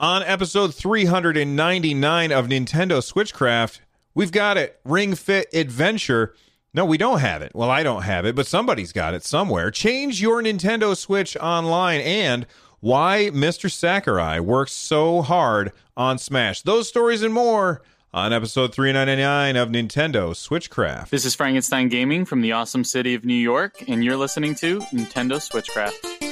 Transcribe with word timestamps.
On 0.00 0.22
episode 0.22 0.74
399 0.74 2.32
of 2.32 2.46
Nintendo 2.46 3.02
Switchcraft, 3.02 3.80
we've 4.14 4.32
got 4.32 4.56
it 4.56 4.80
Ring 4.82 5.14
Fit 5.14 5.48
Adventure. 5.52 6.34
No, 6.72 6.86
we 6.86 6.96
don't 6.96 7.18
have 7.18 7.42
it. 7.42 7.52
Well, 7.54 7.68
I 7.68 7.82
don't 7.82 8.04
have 8.04 8.24
it, 8.24 8.34
but 8.34 8.46
somebody's 8.46 8.92
got 8.92 9.12
it 9.12 9.24
somewhere. 9.24 9.70
Change 9.70 10.22
your 10.22 10.42
Nintendo 10.42 10.96
Switch 10.96 11.36
online 11.36 12.00
and 12.00 12.46
why 12.80 13.28
Mr. 13.34 13.70
Sakurai 13.70 14.40
works 14.40 14.72
so 14.72 15.20
hard 15.20 15.70
on 15.98 16.16
Smash. 16.16 16.62
Those 16.62 16.88
stories 16.88 17.20
and 17.20 17.34
more 17.34 17.82
on 18.14 18.32
episode 18.32 18.72
399 18.72 19.56
of 19.56 19.68
Nintendo 19.68 20.30
Switchcraft. 20.30 21.10
This 21.10 21.26
is 21.26 21.34
Frankenstein 21.34 21.90
Gaming 21.90 22.24
from 22.24 22.40
the 22.40 22.52
awesome 22.52 22.84
city 22.84 23.12
of 23.12 23.26
New 23.26 23.34
York, 23.34 23.86
and 23.86 24.02
you're 24.02 24.16
listening 24.16 24.54
to 24.54 24.80
Nintendo 24.94 25.36
Switchcraft. 25.36 26.29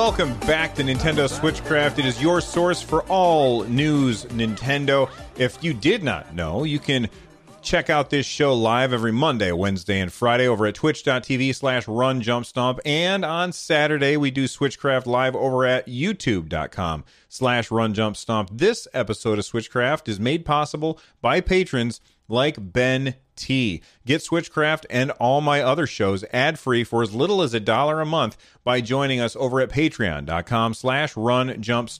Welcome 0.00 0.32
back 0.40 0.74
to 0.74 0.82
Nintendo 0.82 1.28
Switchcraft. 1.28 1.98
It 1.98 2.06
is 2.06 2.22
your 2.22 2.40
source 2.40 2.80
for 2.80 3.02
all 3.02 3.64
news 3.64 4.24
Nintendo. 4.24 5.10
If 5.36 5.62
you 5.62 5.74
did 5.74 6.02
not 6.02 6.34
know, 6.34 6.64
you 6.64 6.78
can 6.78 7.10
check 7.60 7.90
out 7.90 8.08
this 8.08 8.24
show 8.24 8.54
live 8.54 8.94
every 8.94 9.12
Monday, 9.12 9.52
Wednesday, 9.52 10.00
and 10.00 10.10
Friday 10.10 10.48
over 10.48 10.64
at 10.64 10.74
twitch.tv 10.74 11.54
slash 11.54 11.86
run 11.86 12.22
jump 12.22 12.46
stomp. 12.46 12.80
And 12.86 13.26
on 13.26 13.52
Saturday, 13.52 14.16
we 14.16 14.30
do 14.30 14.44
Switchcraft 14.46 15.04
live 15.04 15.36
over 15.36 15.66
at 15.66 15.86
youtube.com 15.86 17.04
slash 17.28 17.70
run 17.70 17.92
jump 17.92 18.16
stomp. 18.16 18.48
This 18.50 18.88
episode 18.94 19.38
of 19.38 19.44
Switchcraft 19.44 20.08
is 20.08 20.18
made 20.18 20.46
possible 20.46 20.98
by 21.20 21.42
patrons 21.42 22.00
like 22.26 22.56
Ben 22.58 23.16
Get 23.46 24.22
Switchcraft 24.22 24.84
and 24.90 25.10
all 25.12 25.40
my 25.40 25.62
other 25.62 25.86
shows 25.86 26.24
ad-free 26.32 26.84
for 26.84 27.02
as 27.02 27.14
little 27.14 27.42
as 27.42 27.54
a 27.54 27.60
dollar 27.60 28.00
a 28.00 28.06
month 28.06 28.36
by 28.64 28.80
joining 28.80 29.20
us 29.20 29.36
over 29.36 29.60
at 29.60 29.70
patreon.com 29.70 30.74
slash 30.74 31.16
run 31.16 31.60
jump. 31.60 31.90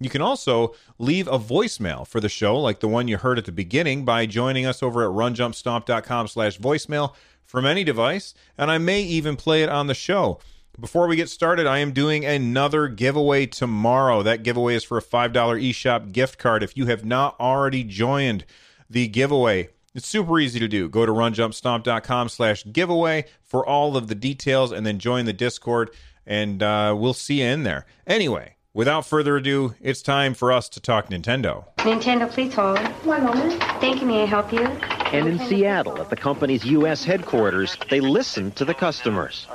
You 0.00 0.10
can 0.10 0.22
also 0.22 0.74
leave 0.98 1.28
a 1.28 1.38
voicemail 1.38 2.06
for 2.06 2.20
the 2.20 2.28
show 2.28 2.58
like 2.58 2.80
the 2.80 2.88
one 2.88 3.08
you 3.08 3.16
heard 3.16 3.38
at 3.38 3.44
the 3.44 3.52
beginning 3.52 4.04
by 4.04 4.26
joining 4.26 4.66
us 4.66 4.82
over 4.82 5.02
at 5.02 5.10
runjumpstomp.com 5.10 6.28
slash 6.28 6.58
voicemail 6.58 7.14
from 7.44 7.66
any 7.66 7.84
device, 7.84 8.34
and 8.58 8.70
I 8.70 8.78
may 8.78 9.02
even 9.02 9.36
play 9.36 9.62
it 9.62 9.68
on 9.68 9.86
the 9.86 9.94
show. 9.94 10.40
Before 10.78 11.06
we 11.06 11.14
get 11.14 11.28
started, 11.28 11.66
I 11.66 11.78
am 11.78 11.92
doing 11.92 12.24
another 12.24 12.88
giveaway 12.88 13.46
tomorrow. 13.46 14.24
That 14.24 14.42
giveaway 14.42 14.74
is 14.74 14.82
for 14.82 14.98
a 14.98 15.02
$5 15.02 15.32
eShop 15.32 16.10
gift 16.10 16.36
card. 16.36 16.64
If 16.64 16.76
you 16.76 16.86
have 16.86 17.04
not 17.04 17.38
already 17.38 17.84
joined 17.84 18.44
the 18.90 19.06
giveaway, 19.06 19.68
it's 19.94 20.06
super 20.08 20.38
easy 20.40 20.58
to 20.58 20.68
do. 20.68 20.88
Go 20.88 21.06
to 21.06 21.12
runjumpstomp.com 21.12 22.28
slash 22.28 22.64
giveaway 22.70 23.26
for 23.42 23.64
all 23.66 23.96
of 23.96 24.08
the 24.08 24.14
details 24.14 24.72
and 24.72 24.84
then 24.84 24.98
join 24.98 25.24
the 25.24 25.32
Discord, 25.32 25.90
and 26.26 26.62
uh, 26.62 26.94
we'll 26.96 27.14
see 27.14 27.40
you 27.40 27.46
in 27.46 27.62
there. 27.62 27.86
Anyway, 28.06 28.56
without 28.72 29.06
further 29.06 29.36
ado, 29.36 29.74
it's 29.80 30.02
time 30.02 30.34
for 30.34 30.50
us 30.50 30.68
to 30.70 30.80
talk 30.80 31.08
Nintendo. 31.08 31.64
Nintendo, 31.78 32.30
please 32.30 32.54
hold. 32.54 32.78
One 33.04 33.24
moment. 33.24 33.62
Thank 33.80 34.00
you. 34.00 34.06
May 34.06 34.22
I 34.22 34.26
help 34.26 34.52
you? 34.52 34.64
And 34.64 35.28
in 35.28 35.38
Seattle, 35.38 36.00
at 36.00 36.10
the 36.10 36.16
company's 36.16 36.64
U.S. 36.64 37.04
headquarters, 37.04 37.76
they 37.88 38.00
listen 38.00 38.50
to 38.52 38.64
the 38.64 38.74
customers. 38.74 39.46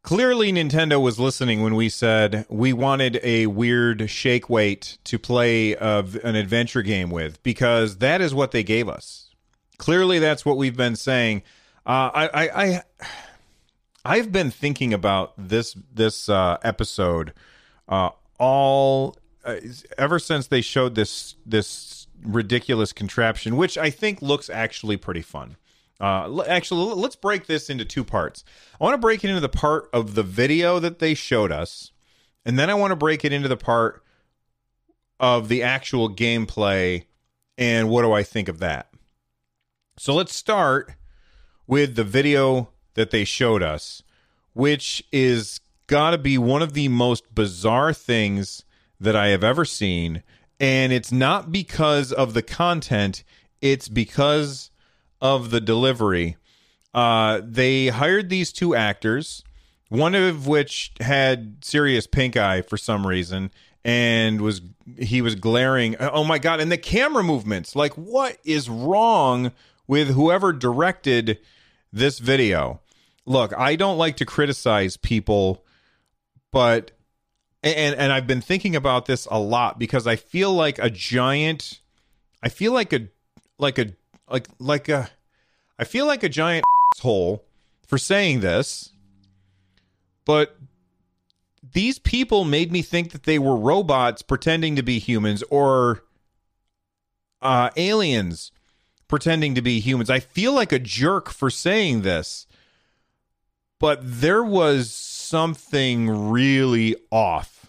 Clearly, 0.00 0.52
Nintendo 0.52 1.02
was 1.02 1.18
listening 1.18 1.62
when 1.62 1.74
we 1.74 1.88
said 1.88 2.46
we 2.48 2.72
wanted 2.72 3.18
a 3.24 3.48
weird 3.48 4.08
shake 4.08 4.48
weight 4.48 4.98
to 5.02 5.18
play 5.18 5.74
of 5.74 6.14
an 6.24 6.36
adventure 6.36 6.82
game 6.82 7.10
with 7.10 7.42
because 7.42 7.98
that 7.98 8.20
is 8.20 8.32
what 8.32 8.52
they 8.52 8.62
gave 8.62 8.88
us. 8.88 9.25
Clearly, 9.78 10.18
that's 10.18 10.44
what 10.44 10.56
we've 10.56 10.76
been 10.76 10.96
saying. 10.96 11.42
Uh, 11.84 12.10
I, 12.12 12.28
I, 12.28 12.64
I, 12.64 12.82
I've 14.04 14.32
been 14.32 14.50
thinking 14.50 14.94
about 14.94 15.34
this 15.36 15.76
this 15.92 16.28
uh, 16.28 16.58
episode 16.62 17.32
uh, 17.88 18.10
all 18.38 19.16
uh, 19.44 19.56
ever 19.98 20.18
since 20.18 20.46
they 20.46 20.60
showed 20.60 20.94
this 20.94 21.36
this 21.44 22.06
ridiculous 22.22 22.92
contraption, 22.92 23.56
which 23.56 23.76
I 23.78 23.90
think 23.90 24.22
looks 24.22 24.50
actually 24.50 24.96
pretty 24.96 25.22
fun. 25.22 25.56
Uh, 26.00 26.42
actually, 26.46 26.94
let's 26.94 27.16
break 27.16 27.46
this 27.46 27.70
into 27.70 27.84
two 27.84 28.04
parts. 28.04 28.44
I 28.78 28.84
want 28.84 28.94
to 28.94 28.98
break 28.98 29.24
it 29.24 29.28
into 29.28 29.40
the 29.40 29.48
part 29.48 29.88
of 29.92 30.14
the 30.14 30.22
video 30.22 30.78
that 30.78 30.98
they 30.98 31.14
showed 31.14 31.52
us, 31.52 31.92
and 32.44 32.58
then 32.58 32.68
I 32.68 32.74
want 32.74 32.92
to 32.92 32.96
break 32.96 33.24
it 33.24 33.32
into 33.32 33.48
the 33.48 33.56
part 33.56 34.02
of 35.18 35.48
the 35.48 35.62
actual 35.62 36.10
gameplay 36.10 37.04
and 37.56 37.88
what 37.88 38.02
do 38.02 38.12
I 38.12 38.22
think 38.22 38.48
of 38.48 38.58
that. 38.58 38.90
So 39.98 40.14
let's 40.14 40.34
start 40.34 40.92
with 41.66 41.96
the 41.96 42.04
video 42.04 42.68
that 42.94 43.10
they 43.10 43.24
showed 43.24 43.62
us, 43.62 44.02
which 44.52 45.02
is 45.10 45.60
got 45.86 46.10
to 46.10 46.18
be 46.18 46.36
one 46.36 46.60
of 46.60 46.74
the 46.74 46.88
most 46.88 47.34
bizarre 47.34 47.94
things 47.94 48.64
that 49.00 49.16
I 49.16 49.28
have 49.28 49.42
ever 49.42 49.64
seen. 49.64 50.22
And 50.60 50.92
it's 50.92 51.12
not 51.12 51.50
because 51.50 52.12
of 52.12 52.34
the 52.34 52.42
content, 52.42 53.24
it's 53.62 53.88
because 53.88 54.70
of 55.22 55.50
the 55.50 55.62
delivery. 55.62 56.36
Uh, 56.92 57.40
they 57.42 57.88
hired 57.88 58.28
these 58.28 58.52
two 58.52 58.74
actors, 58.74 59.44
one 59.88 60.14
of 60.14 60.46
which 60.46 60.92
had 61.00 61.64
serious 61.64 62.06
pink 62.06 62.36
eye 62.36 62.60
for 62.60 62.76
some 62.76 63.06
reason, 63.06 63.50
and 63.84 64.40
was 64.42 64.60
he 64.98 65.20
was 65.22 65.34
glaring. 65.34 65.96
Oh 66.00 66.24
my 66.24 66.38
god! 66.38 66.60
And 66.60 66.72
the 66.72 66.78
camera 66.78 67.22
movements, 67.22 67.76
like 67.76 67.92
what 67.94 68.38
is 68.44 68.70
wrong 68.70 69.52
with 69.86 70.08
whoever 70.08 70.52
directed 70.52 71.38
this 71.92 72.18
video? 72.18 72.80
Look, 73.24 73.52
I 73.56 73.76
don't 73.76 73.98
like 73.98 74.16
to 74.18 74.24
criticize 74.24 74.96
people, 74.96 75.64
but 76.52 76.92
and 77.62 77.96
and 77.96 78.12
I've 78.12 78.26
been 78.26 78.40
thinking 78.40 78.76
about 78.76 79.06
this 79.06 79.26
a 79.30 79.38
lot 79.38 79.78
because 79.78 80.06
I 80.06 80.16
feel 80.16 80.52
like 80.52 80.78
a 80.78 80.90
giant. 80.90 81.80
I 82.42 82.48
feel 82.48 82.72
like 82.72 82.92
a 82.92 83.08
like 83.58 83.78
a 83.78 83.92
like 84.28 84.48
like 84.58 84.88
a 84.88 85.10
I 85.78 85.84
feel 85.84 86.06
like 86.06 86.22
a 86.22 86.28
giant 86.28 86.64
hole 87.00 87.44
for 87.86 87.98
saying 87.98 88.40
this, 88.40 88.92
but 90.24 90.56
these 91.72 91.98
people 91.98 92.44
made 92.44 92.70
me 92.70 92.82
think 92.82 93.12
that 93.12 93.24
they 93.24 93.38
were 93.38 93.56
robots 93.56 94.22
pretending 94.22 94.76
to 94.76 94.82
be 94.82 94.98
humans 94.98 95.42
or 95.50 96.04
uh, 97.42 97.70
aliens 97.76 98.52
pretending 99.08 99.54
to 99.54 99.62
be 99.62 99.80
humans. 99.80 100.10
I 100.10 100.20
feel 100.20 100.52
like 100.52 100.72
a 100.72 100.78
jerk 100.78 101.30
for 101.30 101.50
saying 101.50 102.02
this, 102.02 102.46
but 103.78 104.00
there 104.02 104.42
was 104.42 104.92
something 104.92 106.30
really 106.30 106.96
off 107.10 107.66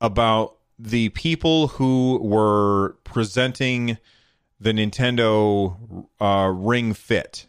about 0.00 0.56
the 0.78 1.08
people 1.10 1.68
who 1.68 2.18
were 2.22 2.96
presenting 3.04 3.98
the 4.60 4.72
Nintendo 4.72 6.06
uh, 6.20 6.52
Ring 6.54 6.92
Fit. 6.92 7.46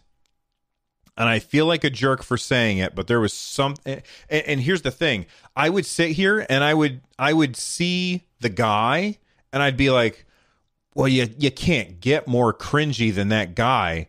And 1.18 1.28
I 1.28 1.40
feel 1.40 1.66
like 1.66 1.84
a 1.84 1.90
jerk 1.90 2.24
for 2.24 2.38
saying 2.38 2.78
it, 2.78 2.96
but 2.96 3.08
there 3.08 3.20
was 3.20 3.34
some. 3.34 3.76
And, 3.86 4.02
and 4.30 4.62
here's 4.62 4.84
the 4.84 4.92
thing: 4.92 5.26
I 5.54 5.70
would 5.70 5.86
sit 5.86 6.12
here 6.12 6.46
and 6.50 6.64
I 6.64 6.74
would 6.74 7.02
I 7.18 7.34
would 7.34 7.58
see 7.58 8.24
the 8.40 8.48
guy, 8.48 9.18
and 9.52 9.62
I'd 9.62 9.76
be 9.76 9.90
like, 9.90 10.26
"Well, 10.96 11.08
you 11.08 11.30
you 11.38 11.52
can't 11.52 12.00
get 12.00 12.28
more 12.28 12.54
cringy 12.54 13.14
than 13.14 13.30
that 13.30 13.56
guy." 13.56 14.08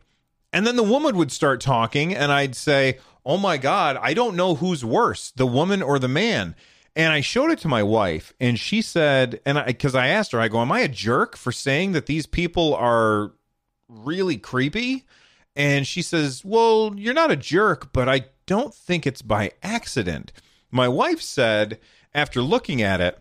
And 0.52 0.66
then 0.66 0.76
the 0.76 0.82
woman 0.82 1.16
would 1.16 1.32
start 1.32 1.60
talking, 1.60 2.14
and 2.14 2.32
I'd 2.32 2.56
say, 2.56 2.98
"Oh 3.24 3.36
my 3.36 3.56
god, 3.56 3.98
I 4.00 4.14
don't 4.14 4.36
know 4.36 4.56
who's 4.56 4.84
worse, 4.84 5.30
the 5.30 5.46
woman 5.46 5.82
or 5.82 5.98
the 5.98 6.08
man." 6.08 6.54
And 6.96 7.12
I 7.12 7.20
showed 7.20 7.52
it 7.52 7.60
to 7.60 7.68
my 7.68 7.84
wife, 7.84 8.32
and 8.40 8.58
she 8.58 8.82
said, 8.82 9.40
and 9.46 9.58
I 9.58 9.66
because 9.66 9.94
I 9.94 10.08
asked 10.08 10.32
her, 10.32 10.40
I 10.40 10.48
go, 10.48 10.60
"Am 10.60 10.72
I 10.72 10.80
a 10.80 10.88
jerk 10.88 11.36
for 11.36 11.52
saying 11.52 11.92
that 11.92 12.06
these 12.06 12.26
people 12.26 12.74
are 12.74 13.32
really 13.88 14.36
creepy?" 14.36 15.06
And 15.54 15.86
she 15.86 16.02
says, 16.02 16.44
"Well, 16.44 16.94
you're 16.96 17.14
not 17.14 17.30
a 17.30 17.36
jerk, 17.36 17.92
but 17.92 18.08
I 18.08 18.26
don't 18.46 18.74
think 18.74 19.06
it's 19.06 19.22
by 19.22 19.52
accident." 19.62 20.32
My 20.70 20.88
wife 20.88 21.20
said, 21.20 21.80
after 22.14 22.42
looking 22.42 22.82
at 22.82 23.00
it, 23.00 23.18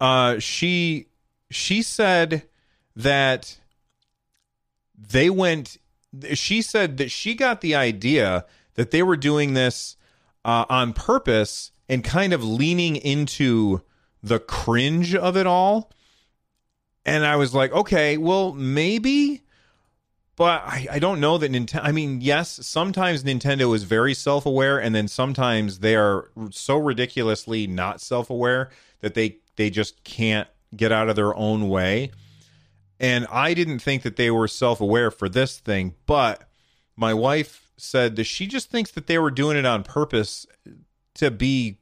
uh, 0.00 0.38
she 0.38 1.06
she 1.50 1.82
said 1.82 2.44
that 2.96 3.58
they 4.96 5.30
went. 5.30 5.78
She 6.34 6.62
said 6.62 6.96
that 6.98 7.10
she 7.10 7.34
got 7.34 7.60
the 7.60 7.74
idea 7.74 8.44
that 8.74 8.90
they 8.90 9.02
were 9.02 9.16
doing 9.16 9.54
this 9.54 9.96
uh, 10.44 10.64
on 10.68 10.92
purpose 10.92 11.70
and 11.88 12.04
kind 12.04 12.32
of 12.32 12.42
leaning 12.42 12.96
into 12.96 13.82
the 14.22 14.38
cringe 14.38 15.14
of 15.14 15.36
it 15.36 15.46
all. 15.46 15.90
And 17.04 17.24
I 17.24 17.36
was 17.36 17.54
like, 17.54 17.72
okay, 17.72 18.16
well, 18.16 18.52
maybe, 18.52 19.42
but 20.36 20.62
I, 20.62 20.86
I 20.92 20.98
don't 20.98 21.20
know 21.20 21.38
that 21.38 21.50
Nintendo. 21.50 21.80
I 21.82 21.92
mean, 21.92 22.20
yes, 22.20 22.66
sometimes 22.66 23.24
Nintendo 23.24 23.74
is 23.74 23.84
very 23.84 24.14
self 24.14 24.46
aware, 24.46 24.78
and 24.78 24.94
then 24.94 25.08
sometimes 25.08 25.80
they 25.80 25.96
are 25.96 26.30
so 26.50 26.76
ridiculously 26.76 27.66
not 27.66 28.00
self 28.00 28.30
aware 28.30 28.70
that 29.00 29.14
they 29.14 29.38
they 29.56 29.70
just 29.70 30.04
can't 30.04 30.48
get 30.76 30.92
out 30.92 31.08
of 31.08 31.16
their 31.16 31.34
own 31.34 31.68
way. 31.68 32.10
And 33.00 33.26
I 33.30 33.54
didn't 33.54 33.78
think 33.78 34.02
that 34.02 34.16
they 34.16 34.30
were 34.30 34.46
self 34.46 34.80
aware 34.80 35.10
for 35.10 35.28
this 35.28 35.58
thing, 35.58 35.94
but 36.06 36.48
my 36.96 37.14
wife 37.14 37.72
said 37.78 38.16
that 38.16 38.24
she 38.24 38.46
just 38.46 38.70
thinks 38.70 38.90
that 38.90 39.06
they 39.06 39.18
were 39.18 39.30
doing 39.30 39.56
it 39.56 39.64
on 39.64 39.82
purpose 39.82 40.46
to 41.14 41.30
be 41.30 41.78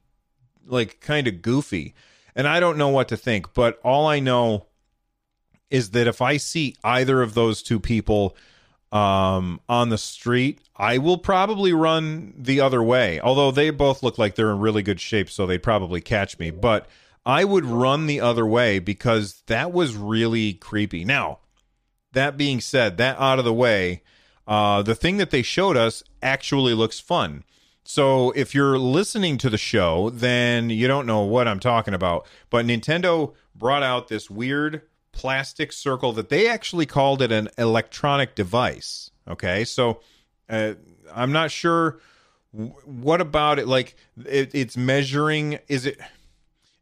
like 0.65 1.01
kind 1.01 1.27
of 1.27 1.43
goofy. 1.43 1.95
And 2.37 2.47
I 2.47 2.61
don't 2.61 2.79
know 2.79 2.89
what 2.89 3.09
to 3.09 3.17
think, 3.17 3.53
but 3.53 3.81
all 3.83 4.07
I 4.07 4.21
know 4.21 4.67
is 5.71 5.91
that 5.91 6.07
if 6.07 6.23
I 6.23 6.37
see 6.37 6.77
either 6.85 7.21
of 7.21 7.35
those 7.35 7.65
two 7.65 7.81
people 7.81 8.37
um, 8.93 9.61
on 9.69 9.89
the 9.89 9.99
street, 9.99 10.61
I 10.77 10.99
will 10.99 11.19
probably 11.19 11.73
run 11.73 12.33
the 12.39 12.61
other 12.61 12.83
way. 12.83 13.21
Although 13.21 13.51
they 13.51 13.71
both 13.71 14.05
look 14.05 14.19
like 14.19 14.37
they're 14.37 14.53
in 14.53 14.61
really 14.61 14.83
good 14.83 15.01
shape, 15.01 15.29
so 15.29 15.47
they'd 15.47 15.65
probably 15.65 16.01
catch 16.01 16.39
me. 16.39 16.53
But 16.53 16.87
I 17.27 17.45
would 17.45 17.65
run 17.65 18.07
the 18.07 18.21
other 18.21 18.47
way 18.47 18.79
because 18.79 19.43
that 19.47 19.73
was 19.73 19.97
really 19.97 20.55
creepy. 20.55 21.05
Now, 21.05 21.41
that 22.13 22.37
being 22.37 22.61
said, 22.61 22.97
that 22.97 23.19
out 23.19 23.39
of 23.39 23.45
the 23.45 23.53
way, 23.53 24.03
uh, 24.47 24.83
the 24.83 24.95
thing 24.95 25.19
that 25.19 25.31
they 25.31 25.43
showed 25.43 25.77
us 25.77 26.03
actually 26.23 26.75
looks 26.75 27.01
fun. 27.01 27.45
So 27.85 28.33
if 28.33 28.55
you're 28.55 28.79
listening 28.79 29.39
to 29.39 29.51
the 29.51 29.59
show, 29.59 30.11
then 30.11 30.69
you 30.69 30.89
don't 30.89 31.07
know 31.07 31.23
what 31.23 31.49
I'm 31.49 31.61
talking 31.61 31.95
about. 31.95 32.27
But 32.51 32.67
Nintendo 32.67 33.35
brought 33.55 33.83
out 33.83 34.09
this 34.09 34.31
weird 34.31 34.83
plastic 35.13 35.73
circle 35.73 36.13
that 36.13 36.29
they 36.29 36.49
actually 36.49 36.87
called 36.87 37.23
it 37.23 37.33
an 37.33 37.49
electronic 37.57 38.35
device. 38.35 39.11
Okay, 39.27 39.65
so 39.65 40.01
uh, 40.49 40.75
I'm 41.15 41.33
not 41.33 41.51
sure 41.51 42.01
what 42.53 43.21
about 43.21 43.59
it. 43.59 43.67
Like 43.67 43.97
it, 44.25 44.55
it's 44.55 44.77
measuring. 44.77 45.59
Is 45.69 45.87
it? 45.87 45.99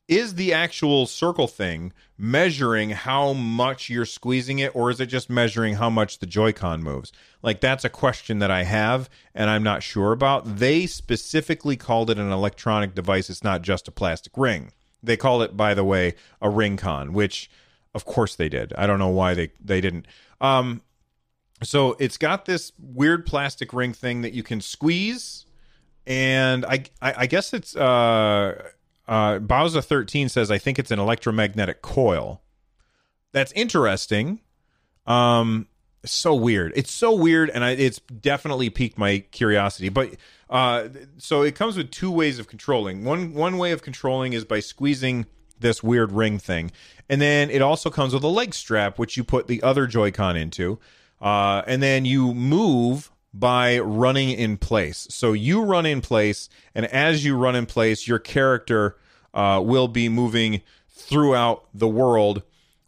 Is 0.08 0.36
the 0.36 0.52
actual 0.52 1.06
circle 1.06 1.48
thing 1.48 1.92
measuring 2.16 2.90
how 2.90 3.32
much 3.32 3.90
you're 3.90 4.06
squeezing 4.06 4.60
it, 4.60 4.74
or 4.74 4.88
is 4.90 5.00
it 5.00 5.06
just 5.06 5.28
measuring 5.28 5.74
how 5.74 5.90
much 5.90 6.20
the 6.20 6.26
Joy-Con 6.26 6.80
moves? 6.80 7.12
Like 7.42 7.60
that's 7.60 7.84
a 7.84 7.88
question 7.88 8.38
that 8.38 8.50
I 8.50 8.62
have, 8.62 9.10
and 9.34 9.50
I'm 9.50 9.64
not 9.64 9.82
sure 9.82 10.12
about. 10.12 10.58
They 10.58 10.86
specifically 10.86 11.76
called 11.76 12.08
it 12.08 12.18
an 12.18 12.30
electronic 12.30 12.94
device. 12.94 13.28
It's 13.28 13.42
not 13.42 13.62
just 13.62 13.88
a 13.88 13.92
plastic 13.92 14.32
ring. 14.36 14.72
They 15.02 15.16
call 15.16 15.42
it, 15.42 15.56
by 15.56 15.74
the 15.74 15.84
way, 15.84 16.14
a 16.40 16.48
ring 16.48 16.76
con, 16.76 17.12
which 17.12 17.50
of 17.92 18.04
course 18.04 18.36
they 18.36 18.48
did. 18.48 18.72
I 18.74 18.86
don't 18.86 19.00
know 19.00 19.08
why 19.08 19.34
they 19.34 19.50
they 19.62 19.80
didn't. 19.80 20.06
Um, 20.40 20.82
so 21.62 21.96
it's 21.98 22.16
got 22.16 22.44
this 22.44 22.72
weird 22.78 23.26
plastic 23.26 23.72
ring 23.72 23.92
thing 23.92 24.22
that 24.22 24.34
you 24.34 24.44
can 24.44 24.60
squeeze, 24.60 25.46
and 26.06 26.64
I 26.64 26.84
I, 27.02 27.14
I 27.18 27.26
guess 27.26 27.52
it's 27.52 27.74
uh 27.74 28.70
uh 29.08 29.38
Bowser 29.38 29.80
thirteen 29.80 30.28
says 30.28 30.50
I 30.50 30.58
think 30.58 30.78
it's 30.78 30.90
an 30.90 30.98
electromagnetic 30.98 31.82
coil. 31.82 32.42
That's 33.32 33.52
interesting. 33.52 34.40
Um, 35.06 35.68
so 36.04 36.34
weird. 36.34 36.72
It's 36.74 36.92
so 36.92 37.14
weird, 37.14 37.50
and 37.50 37.64
I, 37.64 37.72
it's 37.72 38.00
definitely 38.00 38.70
piqued 38.70 38.98
my 38.98 39.18
curiosity. 39.30 39.88
But 39.88 40.16
uh, 40.48 40.88
so 41.18 41.42
it 41.42 41.54
comes 41.54 41.76
with 41.76 41.90
two 41.90 42.10
ways 42.10 42.38
of 42.38 42.48
controlling. 42.48 43.04
One 43.04 43.34
one 43.34 43.58
way 43.58 43.72
of 43.72 43.82
controlling 43.82 44.32
is 44.32 44.44
by 44.44 44.60
squeezing 44.60 45.26
this 45.58 45.82
weird 45.82 46.12
ring 46.12 46.38
thing. 46.38 46.70
And 47.08 47.20
then 47.20 47.50
it 47.50 47.62
also 47.62 47.90
comes 47.90 48.12
with 48.12 48.22
a 48.24 48.28
leg 48.28 48.54
strap, 48.54 48.98
which 48.98 49.16
you 49.16 49.24
put 49.24 49.46
the 49.46 49.62
other 49.62 49.86
Joy-Con 49.86 50.36
into. 50.36 50.78
Uh, 51.20 51.62
and 51.66 51.82
then 51.82 52.04
you 52.04 52.34
move 52.34 53.10
by 53.38 53.78
running 53.78 54.30
in 54.30 54.56
place. 54.56 55.06
So 55.10 55.32
you 55.32 55.62
run 55.62 55.84
in 55.84 56.00
place, 56.00 56.48
and 56.74 56.86
as 56.86 57.24
you 57.24 57.36
run 57.36 57.54
in 57.54 57.66
place, 57.66 58.08
your 58.08 58.18
character 58.18 58.96
uh, 59.34 59.60
will 59.62 59.88
be 59.88 60.08
moving 60.08 60.62
throughout 60.88 61.66
the 61.74 61.88
world, 61.88 62.42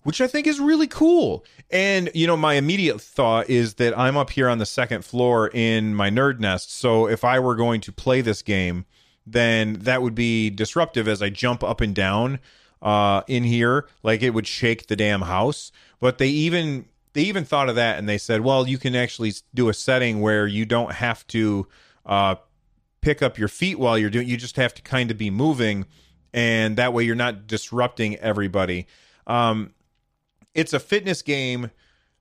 which 0.04 0.20
I 0.20 0.26
think 0.26 0.46
is 0.46 0.58
really 0.58 0.86
cool. 0.86 1.44
And, 1.70 2.10
you 2.14 2.26
know, 2.26 2.36
my 2.36 2.54
immediate 2.54 2.98
thought 3.00 3.50
is 3.50 3.74
that 3.74 3.96
I'm 3.98 4.16
up 4.16 4.30
here 4.30 4.48
on 4.48 4.56
the 4.56 4.64
second 4.64 5.04
floor 5.04 5.50
in 5.52 5.94
my 5.94 6.08
nerd 6.08 6.40
nest. 6.40 6.72
So 6.74 7.06
if 7.06 7.24
I 7.24 7.38
were 7.40 7.54
going 7.54 7.82
to 7.82 7.92
play 7.92 8.22
this 8.22 8.40
game, 8.40 8.86
then 9.26 9.74
that 9.80 10.00
would 10.00 10.14
be 10.14 10.48
disruptive 10.48 11.06
as 11.06 11.20
I 11.20 11.28
jump 11.28 11.62
up 11.62 11.82
and 11.82 11.94
down 11.94 12.38
uh, 12.80 13.20
in 13.26 13.44
here, 13.44 13.86
like 14.02 14.22
it 14.22 14.30
would 14.30 14.46
shake 14.46 14.86
the 14.86 14.96
damn 14.96 15.22
house. 15.22 15.72
But 16.00 16.16
they 16.16 16.28
even 16.28 16.86
they 17.12 17.22
even 17.22 17.44
thought 17.44 17.68
of 17.68 17.74
that, 17.76 17.98
and 17.98 18.08
they 18.08 18.18
said, 18.18 18.42
well, 18.42 18.68
you 18.68 18.78
can 18.78 18.94
actually 18.94 19.32
do 19.54 19.68
a 19.68 19.74
setting 19.74 20.20
where 20.20 20.46
you 20.46 20.64
don't 20.64 20.92
have 20.92 21.26
to 21.28 21.66
uh, 22.06 22.36
pick 23.00 23.22
up 23.22 23.38
your 23.38 23.48
feet 23.48 23.78
while 23.78 23.98
you're 23.98 24.10
doing. 24.10 24.28
You 24.28 24.36
just 24.36 24.56
have 24.56 24.74
to 24.74 24.82
kind 24.82 25.10
of 25.10 25.18
be 25.18 25.30
moving, 25.30 25.86
and 26.32 26.76
that 26.76 26.92
way 26.92 27.04
you're 27.04 27.14
not 27.14 27.46
disrupting 27.46 28.16
everybody. 28.16 28.86
Um, 29.26 29.74
it's 30.54 30.72
a 30.72 30.80
fitness 30.80 31.22
game 31.22 31.70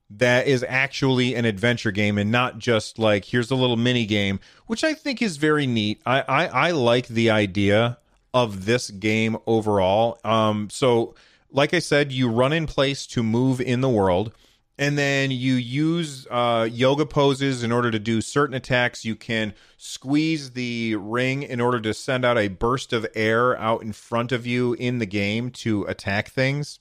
that 0.10 0.48
is 0.48 0.64
actually 0.68 1.36
an 1.36 1.44
adventure 1.44 1.92
game 1.92 2.18
and 2.18 2.32
not 2.32 2.60
just 2.60 2.98
like 2.98 3.26
here's 3.26 3.52
a 3.52 3.56
little 3.56 3.76
mini 3.76 4.06
game, 4.06 4.40
which 4.66 4.84
I 4.84 4.94
think 4.94 5.22
is 5.22 5.38
very 5.38 5.68
neat. 5.68 6.02
I 6.06 6.22
I, 6.22 6.46
I 6.46 6.72
like 6.72 7.08
the 7.08 7.30
idea 7.30 7.98
of 8.34 8.66
this 8.66 8.90
game 8.92 9.38
overall. 9.46 10.20
Um, 10.24 10.70
so, 10.70 11.16
like 11.52 11.74
I 11.74 11.80
said, 11.80 12.12
you 12.12 12.30
run 12.30 12.54
in 12.54 12.68
place 12.68 13.08
to 13.08 13.24
move 13.24 13.60
in 13.60 13.82
the 13.82 13.90
world, 13.90 14.32
and 14.78 14.98
then 14.98 15.32
you 15.32 15.56
use 15.56 16.28
uh, 16.30 16.68
yoga 16.72 17.06
poses 17.06 17.64
in 17.64 17.72
order 17.72 17.90
to 17.92 18.00
do 18.00 18.22
certain 18.22 18.56
attacks. 18.56 19.04
You 19.04 19.16
can 19.16 19.54
squeeze 19.78 20.52
the 20.52 20.96
ring 20.96 21.44
in 21.44 21.60
order 21.60 21.80
to 21.82 21.94
send 21.94 22.26
out 22.26 22.38
a 22.38 22.48
burst 22.48 22.94
of 22.94 23.08
air 23.16 23.58
out 23.58 23.82
in 23.82 23.94
front 23.94 24.32
of 24.32 24.46
you 24.46 24.74
in 24.74 25.00
the 25.00 25.06
game 25.06 25.50
to 25.52 25.84
attack 25.84 26.30
things. 26.30 26.80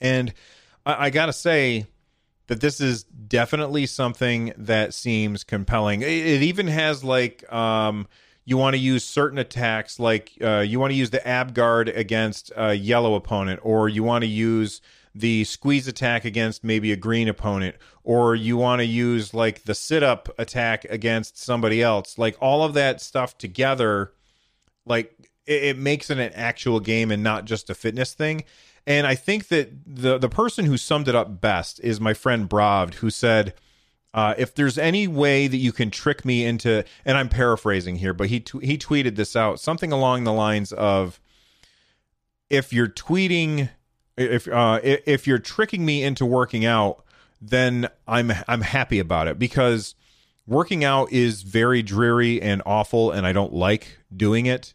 And 0.00 0.32
I, 0.86 1.06
I 1.06 1.10
gotta 1.10 1.32
say, 1.32 1.86
that 2.46 2.60
this 2.60 2.80
is 2.80 3.04
definitely 3.04 3.86
something 3.86 4.52
that 4.56 4.92
seems 4.92 5.44
compelling. 5.44 6.02
It, 6.02 6.08
it 6.08 6.42
even 6.42 6.66
has 6.66 7.02
like 7.02 7.50
um, 7.52 8.06
you 8.44 8.56
want 8.58 8.74
to 8.74 8.80
use 8.80 9.04
certain 9.04 9.38
attacks, 9.38 9.98
like 9.98 10.32
uh, 10.42 10.60
you 10.60 10.78
want 10.78 10.90
to 10.90 10.96
use 10.96 11.10
the 11.10 11.26
ab 11.26 11.54
guard 11.54 11.88
against 11.88 12.52
a 12.56 12.74
yellow 12.74 13.14
opponent, 13.14 13.60
or 13.62 13.88
you 13.88 14.02
want 14.02 14.22
to 14.22 14.28
use 14.28 14.80
the 15.14 15.44
squeeze 15.44 15.86
attack 15.86 16.24
against 16.24 16.64
maybe 16.64 16.90
a 16.92 16.96
green 16.96 17.28
opponent, 17.28 17.76
or 18.02 18.34
you 18.34 18.56
want 18.56 18.80
to 18.80 18.86
use 18.86 19.32
like 19.32 19.62
the 19.64 19.74
sit 19.74 20.02
up 20.02 20.28
attack 20.38 20.84
against 20.86 21.38
somebody 21.38 21.82
else. 21.82 22.18
Like 22.18 22.36
all 22.40 22.64
of 22.64 22.74
that 22.74 23.00
stuff 23.00 23.38
together, 23.38 24.12
like 24.84 25.14
it, 25.46 25.62
it 25.62 25.78
makes 25.78 26.10
it 26.10 26.18
an 26.18 26.32
actual 26.34 26.80
game 26.80 27.10
and 27.10 27.22
not 27.22 27.44
just 27.44 27.70
a 27.70 27.74
fitness 27.74 28.14
thing. 28.14 28.44
And 28.86 29.06
I 29.06 29.14
think 29.14 29.48
that 29.48 29.70
the 29.86 30.18
the 30.18 30.28
person 30.28 30.64
who 30.64 30.76
summed 30.76 31.08
it 31.08 31.14
up 31.14 31.40
best 31.40 31.80
is 31.80 32.00
my 32.00 32.12
friend 32.12 32.48
Bravd, 32.48 32.94
who 32.94 33.08
said 33.08 33.54
uh, 34.14 34.34
if 34.38 34.54
there's 34.54 34.78
any 34.78 35.08
way 35.08 35.48
that 35.48 35.56
you 35.56 35.72
can 35.72 35.90
trick 35.90 36.24
me 36.24 36.44
into, 36.44 36.84
and 37.04 37.18
I'm 37.18 37.28
paraphrasing 37.28 37.96
here, 37.96 38.14
but 38.14 38.28
he 38.28 38.40
t- 38.40 38.64
he 38.64 38.78
tweeted 38.78 39.16
this 39.16 39.34
out, 39.34 39.58
something 39.58 39.90
along 39.90 40.22
the 40.22 40.32
lines 40.32 40.72
of, 40.72 41.18
if 42.48 42.72
you're 42.72 42.88
tweeting, 42.88 43.70
if 44.16 44.48
uh, 44.48 44.80
if 44.82 45.26
you're 45.26 45.38
tricking 45.38 45.84
me 45.84 46.02
into 46.02 46.24
working 46.24 46.64
out, 46.64 47.04
then 47.40 47.88
I'm 48.06 48.32
I'm 48.48 48.62
happy 48.62 48.98
about 48.98 49.28
it 49.28 49.38
because 49.38 49.94
working 50.46 50.84
out 50.84 51.12
is 51.12 51.42
very 51.42 51.82
dreary 51.82 52.40
and 52.40 52.62
awful, 52.64 53.10
and 53.10 53.26
I 53.26 53.32
don't 53.32 53.52
like 53.52 53.98
doing 54.14 54.46
it. 54.46 54.74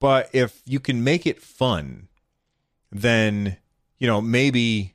But 0.00 0.30
if 0.32 0.62
you 0.64 0.80
can 0.80 1.04
make 1.04 1.26
it 1.26 1.42
fun, 1.42 2.08
then 2.90 3.56
you 3.98 4.06
know 4.06 4.20
maybe 4.20 4.94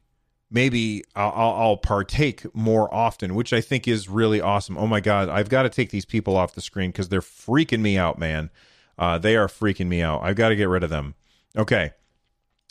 maybe 0.52 1.04
I'll, 1.16 1.32
I'll, 1.32 1.78
partake 1.78 2.46
more 2.56 2.92
often, 2.94 3.36
which 3.36 3.52
I 3.52 3.62
think 3.62 3.88
is 3.88 4.08
really 4.08 4.40
awesome. 4.40 4.78
Oh 4.78 4.88
my 4.88 5.00
God, 5.00 5.28
I've 5.28 5.50
got 5.50 5.64
to 5.64 5.70
take 5.70 5.90
these 5.90 6.06
people 6.06 6.38
off 6.38 6.56
the 6.56 6.62
screen 6.62 6.92
because 6.92 7.10
they're 7.10 7.20
freaking 7.20 7.82
me 7.82 7.98
out, 7.98 8.18
man. 8.18 8.52
Uh, 8.98 9.18
they 9.18 9.36
are 9.36 9.48
freaking 9.48 9.88
me 9.88 10.02
out. 10.02 10.24
I've 10.24 10.36
got 10.36 10.50
to 10.50 10.56
get 10.56 10.70
rid 10.70 10.84
of 10.84 10.90
them. 10.90 11.16
Okay. 11.58 11.92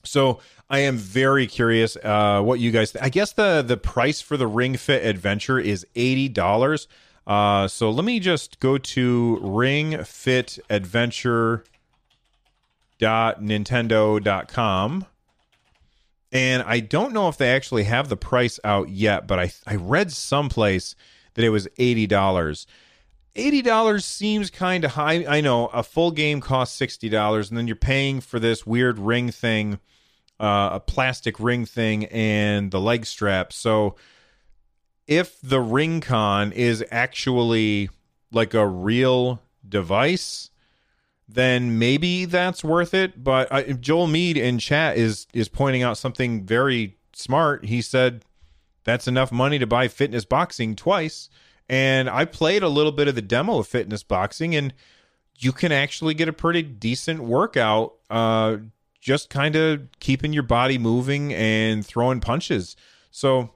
So 0.04 0.40
I 0.68 0.80
am 0.80 0.97
very 0.97 1.47
curious 1.47 1.97
uh, 1.97 2.40
what 2.42 2.59
you 2.59 2.71
guys. 2.71 2.92
Th- 2.92 3.04
I 3.04 3.09
guess 3.09 3.33
the 3.33 3.62
the 3.62 3.76
price 3.76 4.21
for 4.21 4.37
the 4.37 4.47
Ring 4.47 4.76
Fit 4.76 5.04
Adventure 5.04 5.59
is 5.59 5.87
eighty 5.94 6.28
dollars. 6.28 6.88
Uh, 7.26 7.68
so 7.68 7.90
let 7.90 8.04
me 8.04 8.21
just 8.21 8.61
go 8.61 8.76
to 8.78 9.38
Ring 9.42 10.02
Fit 10.04 10.59
Adventure 10.68 11.64
dot 12.99 13.42
nintendo 13.42 14.23
dot 14.23 14.49
com 14.49 15.06
and 16.35 16.64
I 16.64 16.80
don't 16.80 17.12
know 17.12 17.28
if 17.28 17.37
they 17.38 17.50
actually 17.50 17.85
have 17.85 18.09
the 18.09 18.16
price 18.16 18.59
out 18.64 18.88
yet, 18.90 19.26
but 19.26 19.38
I 19.38 19.52
I 19.66 19.76
read 19.76 20.11
someplace 20.11 20.97
that 21.35 21.44
it 21.44 21.50
was 21.50 21.68
eighty 21.78 22.09
dollars. 22.09 22.66
Eighty 23.37 23.62
dollars 23.62 24.04
seems 24.04 24.50
kind 24.50 24.85
of 24.85 24.92
high. 24.92 25.25
I 25.26 25.40
know 25.40 25.66
a 25.68 25.85
full 25.85 26.11
game 26.11 26.40
costs 26.40 26.76
sixty 26.76 27.09
dollars, 27.09 27.49
and 27.49 27.56
then 27.56 27.68
you're 27.68 27.76
paying 27.76 28.21
for 28.21 28.40
this 28.40 28.66
weird 28.66 28.99
ring 28.99 29.30
thing, 29.30 29.78
uh, 30.40 30.70
a 30.72 30.80
plastic 30.80 31.38
ring 31.40 31.66
thing, 31.66 32.06
and 32.06 32.70
the 32.70 32.80
leg 32.80 33.06
strap. 33.06 33.52
So 33.52 33.96
if 35.06 35.40
the 35.40 35.60
Ring-Con 35.60 36.52
is 36.52 36.84
actually 36.90 37.90
like 38.32 38.54
a 38.54 38.66
real 38.66 39.40
device, 39.66 40.50
then 41.28 41.78
maybe 41.78 42.24
that's 42.24 42.64
worth 42.64 42.94
it. 42.94 43.22
But 43.22 43.80
Joel 43.80 44.06
Mead 44.06 44.36
in 44.36 44.58
chat 44.58 44.96
is 44.96 45.26
is 45.32 45.48
pointing 45.48 45.82
out 45.82 45.98
something 45.98 46.44
very 46.44 46.96
smart. 47.12 47.64
He 47.64 47.80
said 47.80 48.24
that's 48.84 49.08
enough 49.08 49.32
money 49.32 49.58
to 49.58 49.66
buy 49.66 49.88
fitness 49.88 50.24
boxing 50.24 50.76
twice. 50.76 51.28
And 51.68 52.10
I 52.10 52.26
played 52.26 52.62
a 52.62 52.68
little 52.68 52.92
bit 52.92 53.08
of 53.08 53.14
the 53.14 53.22
demo 53.22 53.58
of 53.58 53.66
fitness 53.66 54.02
boxing, 54.02 54.54
and 54.54 54.74
you 55.38 55.50
can 55.52 55.72
actually 55.72 56.12
get 56.12 56.28
a 56.28 56.32
pretty 56.32 56.62
decent 56.62 57.20
workout 57.20 57.94
uh, 58.10 58.58
just 59.04 59.28
kind 59.28 59.54
of 59.54 59.87
keeping 60.00 60.32
your 60.32 60.42
body 60.42 60.78
moving 60.78 61.34
and 61.34 61.84
throwing 61.84 62.20
punches. 62.20 62.75
So 63.11 63.50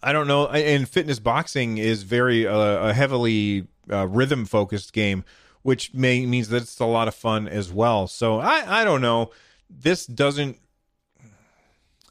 I 0.00 0.12
don't 0.12 0.28
know. 0.28 0.46
And 0.46 0.88
fitness 0.88 1.18
boxing 1.18 1.78
is 1.78 2.04
very 2.04 2.46
uh, 2.46 2.88
a 2.88 2.92
heavily 2.92 3.66
uh, 3.90 4.06
rhythm 4.06 4.44
focused 4.44 4.92
game, 4.92 5.24
which 5.62 5.92
may 5.92 6.24
means 6.24 6.50
that 6.50 6.62
it's 6.62 6.78
a 6.78 6.86
lot 6.86 7.08
of 7.08 7.16
fun 7.16 7.48
as 7.48 7.72
well. 7.72 8.06
So 8.06 8.38
I 8.38 8.82
I 8.82 8.84
don't 8.84 9.00
know. 9.00 9.32
This 9.68 10.06
doesn't. 10.06 10.56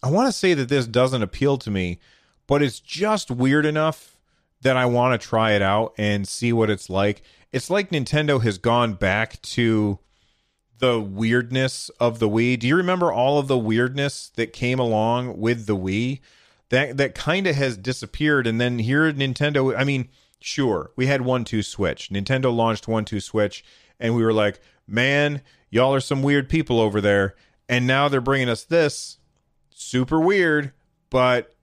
I 0.03 0.09
want 0.09 0.27
to 0.27 0.33
say 0.33 0.53
that 0.53 0.67
this 0.67 0.85
doesn't 0.85 1.23
appeal 1.23 1.57
to 1.59 1.71
me, 1.71 1.99
but 2.45 2.61
it's 2.61 2.81
just 2.81 3.31
weird 3.31 3.65
enough 3.65 4.19
that 4.63 4.75
I 4.75 4.85
want 4.85 5.19
to 5.19 5.27
try 5.27 5.53
it 5.53 5.61
out 5.61 5.93
and 5.97 6.27
see 6.27 6.51
what 6.51 6.69
it's 6.69 6.89
like. 6.89 7.21
It's 7.53 7.69
like 7.69 7.89
Nintendo 7.89 8.43
has 8.43 8.57
gone 8.57 8.95
back 8.95 9.41
to 9.43 9.99
the 10.83 10.99
weirdness 10.99 11.87
of 11.97 12.19
the 12.19 12.27
Wii. 12.27 12.59
Do 12.59 12.67
you 12.67 12.75
remember 12.75 13.09
all 13.09 13.39
of 13.39 13.47
the 13.47 13.57
weirdness 13.57 14.33
that 14.35 14.51
came 14.51 14.79
along 14.79 15.39
with 15.39 15.65
the 15.65 15.77
Wii? 15.77 16.19
That 16.71 16.97
that 16.97 17.15
kind 17.15 17.47
of 17.47 17.55
has 17.55 17.77
disappeared 17.77 18.45
and 18.45 18.59
then 18.59 18.79
here 18.79 19.09
Nintendo, 19.13 19.73
I 19.77 19.85
mean, 19.85 20.09
sure, 20.41 20.91
we 20.97 21.05
had 21.05 21.21
1-2 21.21 21.63
Switch. 21.63 22.09
Nintendo 22.09 22.53
launched 22.53 22.85
1-2 22.85 23.23
Switch 23.23 23.63
and 23.97 24.13
we 24.13 24.25
were 24.25 24.33
like, 24.33 24.59
"Man, 24.85 25.41
y'all 25.69 25.93
are 25.93 26.01
some 26.01 26.21
weird 26.21 26.49
people 26.49 26.81
over 26.81 26.99
there." 26.99 27.35
And 27.69 27.87
now 27.87 28.09
they're 28.09 28.19
bringing 28.19 28.49
us 28.49 28.65
this 28.65 29.19
super 29.73 30.19
weird, 30.19 30.73
but 31.09 31.55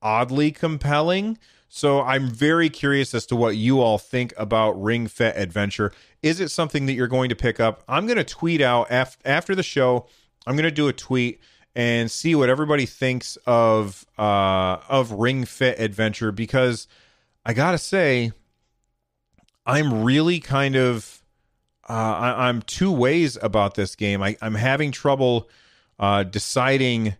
oddly 0.00 0.52
compelling. 0.52 1.36
So 1.72 2.02
I'm 2.02 2.28
very 2.28 2.68
curious 2.68 3.14
as 3.14 3.26
to 3.26 3.36
what 3.36 3.56
you 3.56 3.80
all 3.80 3.96
think 3.96 4.34
about 4.36 4.72
Ring 4.72 5.06
Fit 5.06 5.36
Adventure. 5.36 5.92
Is 6.20 6.40
it 6.40 6.50
something 6.50 6.86
that 6.86 6.94
you're 6.94 7.06
going 7.06 7.28
to 7.28 7.36
pick 7.36 7.60
up? 7.60 7.84
I'm 7.88 8.06
going 8.06 8.16
to 8.18 8.24
tweet 8.24 8.60
out 8.60 8.88
af- 8.90 9.16
after 9.24 9.54
the 9.54 9.62
show. 9.62 10.06
I'm 10.48 10.56
going 10.56 10.64
to 10.64 10.72
do 10.72 10.88
a 10.88 10.92
tweet 10.92 11.40
and 11.76 12.10
see 12.10 12.34
what 12.34 12.48
everybody 12.48 12.86
thinks 12.86 13.38
of 13.46 14.04
uh, 14.18 14.78
of 14.88 15.12
Ring 15.12 15.44
Fit 15.44 15.78
Adventure 15.78 16.32
because 16.32 16.88
I 17.46 17.52
gotta 17.52 17.78
say, 17.78 18.32
I'm 19.64 20.02
really 20.02 20.40
kind 20.40 20.74
of 20.74 21.22
uh, 21.88 21.92
I- 21.92 22.48
am 22.48 22.62
two 22.62 22.90
ways 22.90 23.38
about 23.40 23.76
this 23.76 23.94
game. 23.94 24.22
I- 24.22 24.36
I'm 24.42 24.56
having 24.56 24.90
trouble 24.90 25.48
uh, 26.00 26.24
deciding 26.24 27.14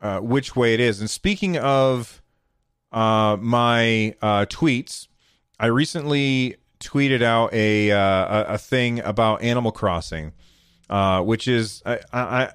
uh, 0.00 0.20
which 0.20 0.56
way 0.56 0.72
it 0.72 0.80
is. 0.80 1.00
And 1.00 1.10
speaking 1.10 1.58
of 1.58 2.22
uh, 2.94 3.36
my 3.40 4.14
uh, 4.22 4.46
tweets, 4.46 5.08
I 5.58 5.66
recently 5.66 6.56
tweeted 6.78 7.22
out 7.22 7.52
a 7.52 7.90
uh, 7.90 8.54
a, 8.54 8.58
thing 8.58 9.00
about 9.00 9.42
Animal 9.42 9.72
Crossing, 9.72 10.32
uh, 10.88 11.20
which 11.22 11.48
is 11.48 11.82
I, 11.84 11.98
I 12.12 12.52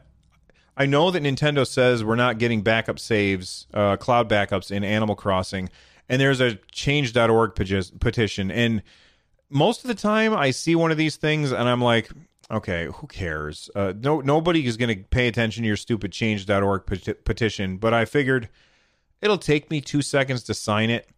I 0.78 0.86
know 0.86 1.12
that 1.12 1.24
Nintendo 1.24 1.68
says 1.68 2.06
we're 2.06 2.16
not 2.16 2.38
getting 2.38 2.62
backup 2.62 3.00
saves, 3.00 3.68
uh, 3.74 3.98
cloud 3.98 4.30
backups 4.30 4.72
in 4.72 4.86
Animal 4.86 5.16
Crossing, 5.16 5.70
and 6.08 6.22
there's 6.22 6.40
a 6.40 6.56
change.org 6.72 7.54
petition. 7.54 8.50
And 8.50 8.82
most 9.50 9.84
of 9.84 9.90
the 9.90 9.96
time, 9.96 10.34
I 10.34 10.52
see 10.52 10.74
one 10.74 10.90
of 10.90 10.98
these 10.98 11.18
things, 11.18 11.52
and 11.52 11.68
I'm 11.68 11.82
like, 11.82 12.10
okay, 12.50 12.88
who 12.94 13.08
cares? 13.08 13.70
Uh, 13.76 13.92
no, 14.00 14.22
nobody 14.22 14.66
is 14.66 14.78
going 14.78 14.96
to 14.96 15.04
pay 15.04 15.28
attention 15.28 15.64
to 15.64 15.68
your 15.68 15.76
stupid 15.76 16.14
change.org 16.14 16.86
peti- 16.86 17.14
petition. 17.14 17.78
But 17.78 17.94
I 17.94 18.06
figured 18.06 18.48
it'll 19.22 19.38
take 19.38 19.70
me 19.70 19.82
two 19.82 20.02
seconds 20.02 20.44
to 20.44 20.54
sign 20.54 20.90
it, 20.90 21.10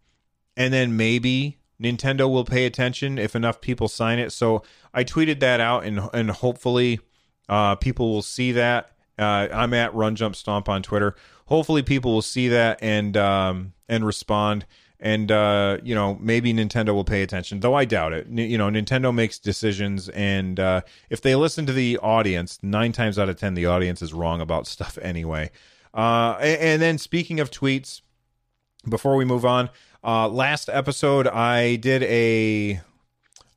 and 0.57 0.73
then 0.73 0.97
maybe 0.97 1.57
Nintendo 1.81 2.29
will 2.29 2.45
pay 2.45 2.65
attention 2.65 3.17
if 3.17 3.35
enough 3.35 3.61
people 3.61 3.87
sign 3.87 4.19
it. 4.19 4.31
So 4.31 4.63
I 4.93 5.03
tweeted 5.03 5.39
that 5.39 5.59
out, 5.59 5.83
and 5.85 6.01
and 6.13 6.31
hopefully 6.31 6.99
uh, 7.49 7.75
people 7.75 8.11
will 8.11 8.21
see 8.21 8.51
that. 8.53 8.91
Uh, 9.19 9.47
I'm 9.53 9.73
at 9.73 9.93
Run 9.93 10.15
Jump 10.15 10.35
Stomp 10.35 10.69
on 10.69 10.83
Twitter. 10.83 11.15
Hopefully 11.45 11.83
people 11.83 12.13
will 12.13 12.21
see 12.21 12.47
that 12.47 12.79
and 12.81 13.15
um, 13.17 13.73
and 13.89 14.05
respond 14.05 14.65
and 15.01 15.31
uh, 15.31 15.79
you 15.83 15.95
know 15.95 16.17
maybe 16.21 16.53
Nintendo 16.53 16.93
will 16.93 17.03
pay 17.03 17.23
attention, 17.23 17.59
though 17.59 17.73
I 17.73 17.85
doubt 17.85 18.13
it. 18.13 18.27
N- 18.27 18.37
you 18.37 18.57
know, 18.57 18.69
Nintendo 18.69 19.13
makes 19.13 19.39
decisions, 19.39 20.07
and 20.09 20.59
uh, 20.59 20.81
if 21.09 21.21
they 21.21 21.35
listen 21.35 21.65
to 21.65 21.73
the 21.73 21.97
audience, 21.97 22.59
nine 22.61 22.91
times 22.91 23.17
out 23.17 23.27
of 23.27 23.37
ten, 23.37 23.55
the 23.55 23.65
audience 23.65 24.01
is 24.01 24.13
wrong 24.13 24.39
about 24.39 24.67
stuff 24.67 24.97
anyway. 25.01 25.49
Uh, 25.93 26.37
and, 26.39 26.61
and, 26.61 26.81
then 26.81 26.97
speaking 26.97 27.39
of 27.39 27.51
tweets, 27.51 28.01
before 28.87 29.15
we 29.15 29.25
move 29.25 29.45
on, 29.45 29.69
uh, 30.03 30.27
last 30.27 30.69
episode 30.69 31.27
I 31.27 31.75
did 31.75 32.03
a 32.03 32.81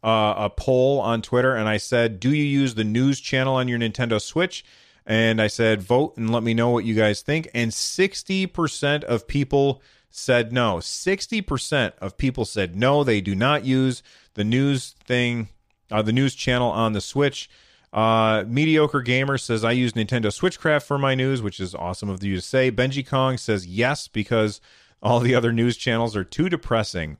uh, 0.02 0.34
a 0.36 0.50
poll 0.50 1.00
on 1.00 1.22
Twitter, 1.22 1.54
and 1.54 1.68
I 1.68 1.76
said, 1.76 2.20
"Do 2.20 2.30
you 2.30 2.44
use 2.44 2.74
the 2.74 2.84
news 2.84 3.20
channel 3.20 3.54
on 3.54 3.68
your 3.68 3.78
Nintendo 3.78 4.20
Switch?" 4.20 4.64
And 5.06 5.40
I 5.40 5.46
said, 5.46 5.82
"Vote 5.82 6.16
and 6.16 6.30
let 6.30 6.42
me 6.42 6.54
know 6.54 6.70
what 6.70 6.84
you 6.84 6.94
guys 6.94 7.22
think." 7.22 7.48
And 7.54 7.72
sixty 7.72 8.46
percent 8.46 9.04
of 9.04 9.26
people 9.26 9.80
said 10.16 10.52
no. 10.52 10.76
60% 10.76 11.92
of 11.98 12.16
people 12.16 12.44
said 12.44 12.76
no, 12.76 13.02
they 13.02 13.20
do 13.20 13.34
not 13.34 13.64
use 13.64 14.02
the 14.34 14.44
news 14.44 14.94
thing, 15.04 15.48
uh, 15.90 16.02
the 16.02 16.12
news 16.12 16.34
channel 16.34 16.70
on 16.70 16.92
the 16.92 17.00
Switch. 17.00 17.50
Uh, 17.94 18.42
Mediocre 18.48 19.02
Gamer 19.02 19.38
says, 19.38 19.64
I 19.64 19.70
use 19.70 19.92
Nintendo 19.92 20.26
Switchcraft 20.26 20.82
for 20.82 20.98
my 20.98 21.14
news, 21.14 21.40
which 21.40 21.60
is 21.60 21.76
awesome 21.76 22.10
of 22.10 22.24
you 22.24 22.34
to 22.34 22.42
say. 22.42 22.72
Benji 22.72 23.06
Kong 23.06 23.38
says, 23.38 23.68
yes, 23.68 24.08
because 24.08 24.60
all 25.00 25.20
the 25.20 25.36
other 25.36 25.52
news 25.52 25.76
channels 25.76 26.16
are 26.16 26.24
too 26.24 26.48
depressing. 26.48 27.18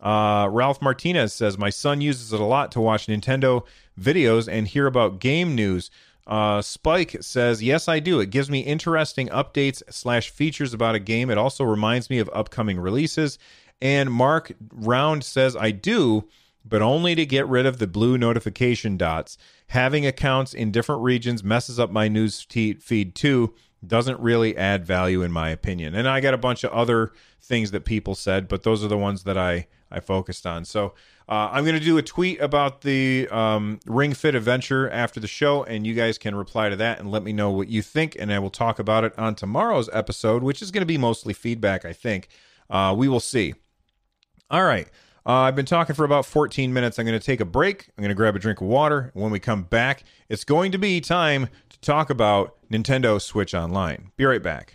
Uh, 0.00 0.48
Ralph 0.50 0.82
Martinez 0.82 1.32
says, 1.32 1.56
My 1.56 1.70
son 1.70 2.00
uses 2.00 2.32
it 2.32 2.40
a 2.40 2.44
lot 2.44 2.72
to 2.72 2.80
watch 2.80 3.06
Nintendo 3.06 3.64
videos 3.98 4.48
and 4.48 4.66
hear 4.66 4.86
about 4.86 5.20
game 5.20 5.54
news. 5.54 5.92
Uh, 6.26 6.60
Spike 6.60 7.16
says, 7.20 7.62
"Yes, 7.62 7.86
I 7.86 8.00
do. 8.00 8.18
It 8.18 8.30
gives 8.30 8.50
me 8.50 8.60
interesting 8.60 9.28
updates 9.28 9.80
slash 9.90 10.28
features 10.28 10.74
about 10.74 10.96
a 10.96 10.98
game. 10.98 11.30
It 11.30 11.38
also 11.38 11.62
reminds 11.62 12.10
me 12.10 12.18
of 12.18 12.28
upcoming 12.32 12.80
releases." 12.80 13.38
And 13.80 14.10
Mark 14.10 14.52
Round 14.72 15.22
says, 15.22 15.54
"I 15.54 15.70
do, 15.70 16.28
but 16.68 16.82
only 16.82 17.14
to 17.14 17.24
get 17.24 17.46
rid 17.46 17.66
of 17.66 17.78
the 17.78 17.86
blue 17.86 18.18
notification 18.18 18.96
dots. 18.96 19.38
Having 19.68 20.06
accounts 20.06 20.54
in 20.54 20.70
different 20.70 21.02
regions 21.02 21.44
messes 21.44 21.78
up 21.78 21.90
my 21.90 22.08
news 22.08 22.40
feed 22.40 23.14
too. 23.14 23.54
Doesn't 23.86 24.20
really 24.20 24.56
add 24.56 24.84
value 24.84 25.22
in 25.22 25.32
my 25.32 25.50
opinion." 25.50 25.94
And 25.94 26.08
I 26.08 26.20
got 26.20 26.34
a 26.34 26.38
bunch 26.38 26.64
of 26.64 26.72
other 26.72 27.12
things 27.40 27.70
that 27.70 27.84
people 27.84 28.14
said, 28.14 28.48
but 28.48 28.62
those 28.62 28.84
are 28.84 28.88
the 28.88 28.98
ones 28.98 29.24
that 29.24 29.38
I 29.38 29.68
I 29.90 30.00
focused 30.00 30.46
on. 30.46 30.64
So. 30.64 30.94
Uh, 31.28 31.50
I'm 31.50 31.64
going 31.64 31.76
to 31.76 31.84
do 31.84 31.98
a 31.98 32.02
tweet 32.02 32.40
about 32.40 32.82
the 32.82 33.26
um, 33.32 33.80
Ring 33.84 34.14
Fit 34.14 34.36
Adventure 34.36 34.88
after 34.88 35.18
the 35.18 35.26
show, 35.26 35.64
and 35.64 35.84
you 35.84 35.92
guys 35.92 36.18
can 36.18 36.36
reply 36.36 36.68
to 36.68 36.76
that 36.76 37.00
and 37.00 37.10
let 37.10 37.24
me 37.24 37.32
know 37.32 37.50
what 37.50 37.66
you 37.66 37.82
think, 37.82 38.16
and 38.16 38.32
I 38.32 38.38
will 38.38 38.48
talk 38.48 38.78
about 38.78 39.02
it 39.02 39.12
on 39.18 39.34
tomorrow's 39.34 39.90
episode, 39.92 40.44
which 40.44 40.62
is 40.62 40.70
going 40.70 40.82
to 40.82 40.86
be 40.86 40.96
mostly 40.96 41.34
feedback, 41.34 41.84
I 41.84 41.92
think. 41.92 42.28
Uh, 42.70 42.94
we 42.96 43.08
will 43.08 43.18
see. 43.18 43.54
All 44.52 44.62
right. 44.62 44.86
Uh, 45.26 45.40
I've 45.40 45.56
been 45.56 45.66
talking 45.66 45.96
for 45.96 46.04
about 46.04 46.24
14 46.24 46.72
minutes. 46.72 47.00
I'm 47.00 47.04
going 47.04 47.18
to 47.18 47.24
take 47.24 47.40
a 47.40 47.44
break. 47.44 47.88
I'm 47.98 48.02
going 48.02 48.10
to 48.10 48.14
grab 48.14 48.36
a 48.36 48.38
drink 48.38 48.60
of 48.60 48.68
water. 48.68 49.10
When 49.12 49.32
we 49.32 49.40
come 49.40 49.64
back, 49.64 50.04
it's 50.28 50.44
going 50.44 50.70
to 50.70 50.78
be 50.78 51.00
time 51.00 51.48
to 51.68 51.80
talk 51.80 52.10
about 52.10 52.54
Nintendo 52.70 53.20
Switch 53.20 53.52
Online. 53.52 54.12
Be 54.16 54.24
right 54.24 54.42
back. 54.42 54.74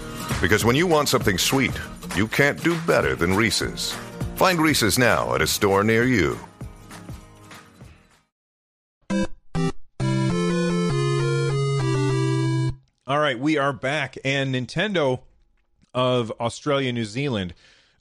Because 0.39 0.63
when 0.63 0.75
you 0.75 0.87
want 0.87 1.09
something 1.09 1.37
sweet, 1.37 1.71
you 2.15 2.27
can't 2.27 2.61
do 2.63 2.79
better 2.81 3.15
than 3.15 3.35
Reese's. 3.35 3.93
Find 4.35 4.59
Reese's 4.59 4.97
now 4.99 5.35
at 5.35 5.41
a 5.41 5.47
store 5.47 5.83
near 5.83 6.03
you. 6.03 6.37
All 13.07 13.19
right, 13.19 13.37
we 13.37 13.57
are 13.57 13.73
back, 13.73 14.17
and 14.23 14.55
Nintendo 14.55 15.21
of 15.93 16.31
Australia, 16.39 16.93
New 16.93 17.05
Zealand, 17.05 17.53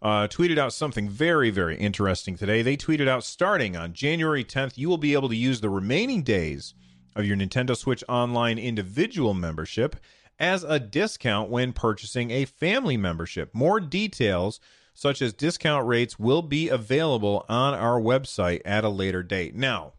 uh, 0.03 0.29
tweeted 0.29 0.57
out 0.57 0.73
something 0.73 1.09
very, 1.09 1.51
very 1.51 1.77
interesting 1.77 2.37
today. 2.37 2.63
They 2.63 2.77
tweeted 2.77 3.09
out 3.09 3.25
starting 3.25 3.77
on 3.77 3.93
January 3.93 4.45
10th, 4.45 4.79
you 4.79 4.89
will 4.89 4.99
be 4.99 5.13
able 5.13 5.29
to 5.29 5.37
use 5.37 5.61
the 5.61 5.69
remaining 5.69 6.23
days 6.23 6.75
of 7.15 7.27
your 7.27 7.37
Nintendo 7.37 7.77
Switch 7.77 8.05
Online 8.09 8.59
individual 8.59 9.35
membership 9.35 9.97
as 10.41 10.65
a 10.65 10.81
discount 10.81 11.51
when 11.51 11.73
purchasing 11.73 12.31
a 12.31 12.47
family 12.47 12.97
membership. 12.97 13.55
More 13.55 13.79
details, 13.79 14.59
such 14.95 15.21
as 15.21 15.33
discount 15.35 15.87
rates, 15.87 16.19
will 16.19 16.43
be 16.43 16.69
available 16.69 17.45
on 17.49 17.75
our 17.75 18.01
website 18.01 18.63
at 18.65 18.83
a 18.83 18.89
later 18.89 19.23
date. 19.23 19.55
Now, 19.55 19.93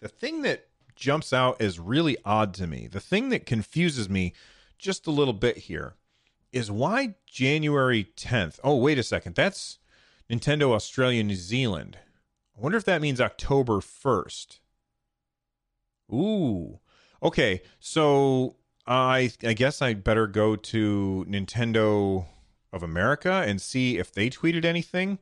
the 0.00 0.08
thing 0.08 0.42
that 0.42 0.68
jumps 0.96 1.32
out 1.32 1.60
as 1.60 1.78
really 1.78 2.16
odd 2.24 2.54
to 2.54 2.66
me, 2.66 2.88
the 2.88 3.00
thing 3.00 3.28
that 3.28 3.46
confuses 3.46 4.08
me 4.08 4.32
just 4.78 5.06
a 5.06 5.12
little 5.12 5.34
bit 5.34 5.58
here, 5.58 5.94
is 6.50 6.70
why 6.70 7.14
January 7.26 8.08
10th? 8.16 8.58
Oh, 8.64 8.76
wait 8.76 8.98
a 8.98 9.02
second. 9.02 9.34
That's 9.36 9.78
Nintendo 10.30 10.72
Australia 10.72 11.22
New 11.22 11.34
Zealand. 11.34 11.98
I 12.56 12.60
wonder 12.60 12.78
if 12.78 12.84
that 12.84 13.02
means 13.02 13.20
October 13.20 13.74
1st. 13.74 14.60
Ooh. 16.12 16.80
Okay, 17.22 17.62
so 17.78 18.56
I 18.88 19.30
I 19.44 19.52
guess 19.52 19.82
I'd 19.82 20.02
better 20.02 20.26
go 20.26 20.56
to 20.56 21.26
Nintendo 21.28 22.24
of 22.72 22.82
America 22.82 23.44
and 23.46 23.60
see 23.60 23.98
if 23.98 24.10
they 24.10 24.30
tweeted 24.30 24.64
anything 24.64 25.18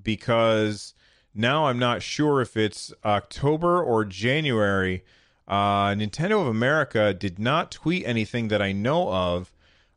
because 0.00 0.94
now 1.34 1.66
I'm 1.66 1.80
not 1.80 2.00
sure 2.00 2.40
if 2.40 2.56
it's 2.56 2.92
October 3.04 3.82
or 3.82 4.04
January. 4.04 5.04
Uh, 5.48 5.88
Nintendo 5.88 6.40
of 6.40 6.46
America 6.46 7.12
did 7.12 7.38
not 7.40 7.72
tweet 7.72 8.06
anything 8.06 8.48
that 8.48 8.62
I 8.62 8.70
know 8.72 9.10
of. 9.10 9.52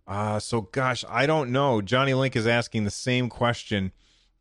Uh, 0.07 0.39
so, 0.39 0.61
gosh, 0.61 1.05
I 1.07 1.25
don't 1.25 1.51
know. 1.51 1.81
Johnny 1.81 2.13
Link 2.13 2.35
is 2.35 2.47
asking 2.47 2.85
the 2.85 2.91
same 2.91 3.29
question. 3.29 3.91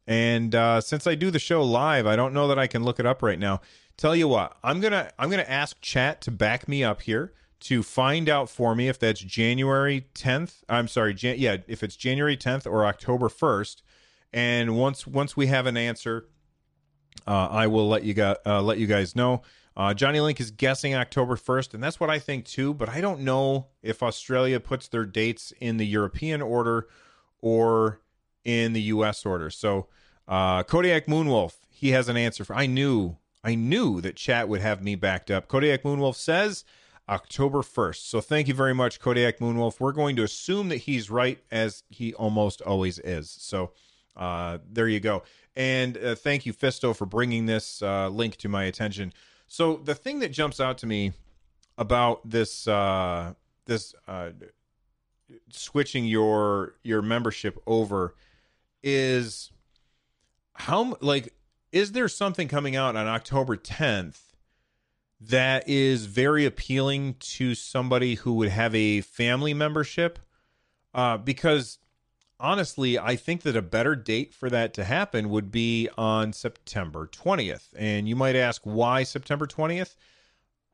And 0.06 0.54
uh, 0.54 0.80
since 0.80 1.06
I 1.06 1.14
do 1.14 1.30
the 1.30 1.38
show 1.38 1.62
live, 1.62 2.06
I 2.06 2.16
don't 2.16 2.32
know 2.32 2.48
that 2.48 2.58
I 2.58 2.66
can 2.66 2.82
look 2.82 2.98
it 2.98 3.06
up 3.06 3.22
right 3.22 3.38
now. 3.38 3.60
Tell 3.96 4.16
you 4.16 4.28
what, 4.28 4.56
I'm 4.64 4.80
gonna 4.80 5.10
I'm 5.18 5.28
gonna 5.28 5.42
ask 5.42 5.78
chat 5.82 6.22
to 6.22 6.30
back 6.30 6.66
me 6.66 6.82
up 6.82 7.02
here 7.02 7.34
to 7.60 7.82
find 7.82 8.28
out 8.28 8.48
for 8.48 8.74
me 8.74 8.88
if 8.88 8.98
that's 8.98 9.20
January 9.20 10.06
10th. 10.14 10.62
I'm 10.68 10.88
sorry, 10.88 11.14
Jan- 11.14 11.38
yeah, 11.38 11.58
if 11.68 11.82
it's 11.82 11.96
January 11.96 12.36
10th 12.36 12.66
or 12.66 12.86
October 12.86 13.28
1st. 13.28 13.82
And 14.32 14.76
once 14.76 15.06
once 15.06 15.36
we 15.36 15.48
have 15.48 15.66
an 15.66 15.76
answer, 15.76 16.28
uh, 17.26 17.48
I 17.50 17.66
will 17.66 17.88
let 17.88 18.04
you 18.04 18.14
guys 18.14 18.36
uh, 18.46 18.62
let 18.62 18.78
you 18.78 18.86
guys 18.86 19.16
know. 19.16 19.42
Uh, 19.76 19.94
Johnny 19.94 20.20
Link 20.20 20.40
is 20.40 20.50
guessing 20.50 20.94
October 20.94 21.36
1st, 21.36 21.74
and 21.74 21.82
that's 21.82 21.98
what 21.98 22.10
I 22.10 22.18
think 22.18 22.44
too. 22.44 22.74
But 22.74 22.88
I 22.88 23.00
don't 23.00 23.20
know 23.20 23.68
if 23.82 24.02
Australia 24.02 24.60
puts 24.60 24.88
their 24.88 25.04
dates 25.04 25.52
in 25.60 25.76
the 25.78 25.86
European 25.86 26.42
order 26.42 26.88
or 27.40 28.00
in 28.44 28.72
the 28.72 28.82
U.S. 28.82 29.24
order. 29.26 29.50
So 29.50 29.88
uh, 30.28 30.62
Kodiak 30.62 31.06
Moonwolf, 31.06 31.54
he 31.70 31.90
has 31.90 32.08
an 32.08 32.16
answer 32.16 32.44
for. 32.44 32.54
I 32.54 32.66
knew, 32.66 33.16
I 33.42 33.54
knew 33.54 34.00
that 34.00 34.16
chat 34.16 34.48
would 34.48 34.60
have 34.60 34.82
me 34.82 34.94
backed 34.94 35.30
up. 35.30 35.48
Kodiak 35.48 35.82
Moonwolf 35.82 36.14
says 36.14 36.64
October 37.10 37.58
1st. 37.58 38.08
So 38.08 38.20
thank 38.20 38.46
you 38.46 38.54
very 38.54 38.74
much, 38.74 39.00
Kodiak 39.00 39.38
Moonwolf. 39.40 39.80
We're 39.80 39.92
going 39.92 40.14
to 40.16 40.22
assume 40.22 40.68
that 40.68 40.76
he's 40.76 41.10
right, 41.10 41.42
as 41.50 41.82
he 41.88 42.14
almost 42.14 42.62
always 42.62 43.00
is. 43.00 43.28
So 43.28 43.72
uh, 44.16 44.58
there 44.70 44.88
you 44.88 45.00
go. 45.00 45.24
And 45.56 45.98
uh, 45.98 46.14
thank 46.14 46.46
you, 46.46 46.52
Fisto, 46.52 46.94
for 46.94 47.06
bringing 47.06 47.46
this 47.46 47.82
uh, 47.82 48.08
link 48.08 48.36
to 48.36 48.48
my 48.48 48.64
attention. 48.64 49.12
So 49.48 49.76
the 49.76 49.96
thing 49.96 50.20
that 50.20 50.30
jumps 50.30 50.60
out 50.60 50.78
to 50.78 50.86
me 50.86 51.12
about 51.76 52.28
this 52.28 52.68
uh, 52.68 53.34
this 53.66 53.94
uh, 54.06 54.30
switching 55.50 56.04
your 56.04 56.74
your 56.84 57.02
membership 57.02 57.60
over 57.66 58.14
is 58.82 59.50
how 60.52 60.96
like 61.00 61.34
is 61.72 61.92
there 61.92 62.08
something 62.08 62.46
coming 62.48 62.76
out 62.76 62.96
on 62.96 63.06
October 63.06 63.56
10th 63.56 64.29
that 65.20 65.68
is 65.68 66.06
very 66.06 66.46
appealing 66.46 67.14
to 67.20 67.54
somebody 67.54 68.14
who 68.14 68.34
would 68.34 68.48
have 68.48 68.74
a 68.74 69.02
family 69.02 69.52
membership 69.52 70.18
uh, 70.94 71.18
because 71.18 71.78
honestly, 72.38 72.98
I 72.98 73.16
think 73.16 73.42
that 73.42 73.54
a 73.54 73.62
better 73.62 73.94
date 73.94 74.34
for 74.34 74.50
that 74.50 74.74
to 74.74 74.84
happen 74.84 75.28
would 75.28 75.52
be 75.52 75.88
on 75.96 76.32
September 76.32 77.06
20th. 77.06 77.68
And 77.76 78.08
you 78.08 78.16
might 78.16 78.34
ask, 78.34 78.62
why 78.64 79.02
September 79.02 79.46
20th? 79.46 79.94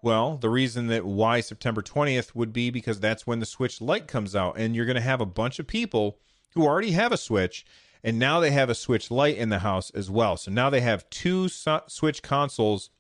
Well, 0.02 0.36
the 0.36 0.50
reason 0.50 0.86
that 0.88 1.04
why 1.04 1.40
September 1.40 1.82
20th 1.82 2.34
would 2.34 2.52
be 2.52 2.70
because 2.70 3.00
that's 3.00 3.26
when 3.26 3.40
the 3.40 3.46
Switch 3.46 3.80
Lite 3.80 4.06
comes 4.06 4.36
out. 4.36 4.56
And 4.56 4.76
you're 4.76 4.86
going 4.86 4.94
to 4.94 5.00
have 5.00 5.20
a 5.20 5.26
bunch 5.26 5.58
of 5.58 5.66
people 5.66 6.18
who 6.54 6.64
already 6.64 6.92
have 6.92 7.12
a 7.12 7.16
Switch, 7.16 7.66
and 8.02 8.18
now 8.18 8.40
they 8.40 8.52
have 8.52 8.70
a 8.70 8.74
Switch 8.74 9.10
Lite 9.10 9.36
in 9.36 9.48
the 9.48 9.58
house 9.58 9.90
as 9.90 10.10
well. 10.10 10.36
So 10.36 10.50
now 10.50 10.70
they 10.70 10.80
have 10.80 11.10
two 11.10 11.48
Switch 11.48 12.22
consoles 12.22 12.90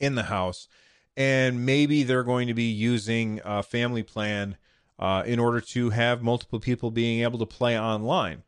in 0.00 0.14
the 0.14 0.24
house, 0.24 0.68
and 1.16 1.64
maybe 1.64 2.02
they're 2.02 2.24
going 2.24 2.48
to 2.48 2.54
be 2.54 2.70
using 2.70 3.40
a 3.44 3.62
family 3.62 4.02
plan 4.02 4.56
uh, 4.98 5.22
in 5.26 5.38
order 5.38 5.60
to 5.60 5.90
have 5.90 6.22
multiple 6.22 6.60
people 6.60 6.90
being 6.90 7.22
able 7.22 7.38
to 7.38 7.46
play 7.46 7.78
online. 7.78 8.42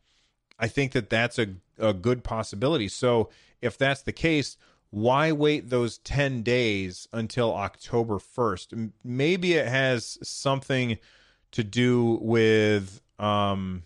I 0.59 0.69
think 0.69 0.93
that 0.93 1.11
that's 1.11 1.39
a, 1.39 1.55
a 1.79 1.93
good 1.93 2.23
possibility. 2.23 2.89
So 2.89 3.31
if 3.61 3.79
that's 3.79 4.03
the 4.03 4.13
case, 4.13 4.57
why 4.91 5.33
wait 5.33 5.71
those 5.71 5.99
10 5.99 6.43
days 6.43 7.09
until 7.13 7.55
October 7.55 8.19
1st? 8.19 8.91
Maybe 9.05 9.55
it 9.55 9.69
has 9.69 10.19
something 10.23 10.99
to 11.53 11.65
do 11.65 12.19
with 12.23 13.03
um 13.19 13.83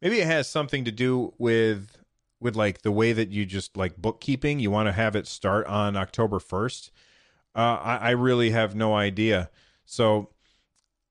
maybe 0.00 0.20
it 0.20 0.26
has 0.26 0.48
something 0.48 0.84
to 0.84 0.92
do 0.92 1.34
with 1.38 1.96
with 2.40 2.56
like 2.56 2.82
the 2.82 2.92
way 2.92 3.12
that 3.12 3.30
you 3.30 3.46
just 3.46 3.76
like 3.76 3.96
bookkeeping 3.96 4.58
you 4.58 4.70
want 4.70 4.86
to 4.86 4.92
have 4.92 5.16
it 5.16 5.26
start 5.26 5.66
on 5.66 5.96
October 5.96 6.38
1st. 6.38 6.90
Uh 7.54 7.58
I, 7.58 7.96
I 7.96 8.10
really 8.10 8.50
have 8.50 8.74
no 8.74 8.94
idea. 8.94 9.50
So 9.84 10.30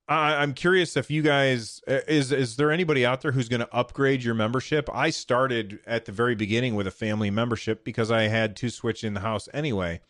I, 0.08 0.36
I'm 0.36 0.54
curious 0.54 0.96
if 0.96 1.10
you 1.10 1.22
guys 1.22 1.82
is 1.88 2.32
is 2.32 2.58
there 2.58 2.72
anybody 2.72 3.06
out 3.06 3.22
there 3.22 3.32
who's 3.32 3.50
going 3.50 3.62
to 3.62 3.74
upgrade 3.74 4.24
your 4.24 4.36
membership? 4.36 4.90
I 4.94 5.10
started 5.10 5.80
at 5.88 6.06
the 6.06 6.12
very 6.12 6.36
beginning 6.36 6.76
with 6.76 6.88
a 6.88 6.92
family 6.92 7.32
membership 7.32 7.84
because 7.84 8.12
I 8.12 8.24
had 8.24 8.56
two 8.56 8.70
Switch 8.70 9.04
in 9.04 9.16
the 9.16 9.22
house 9.22 9.50
anyway, 9.54 10.02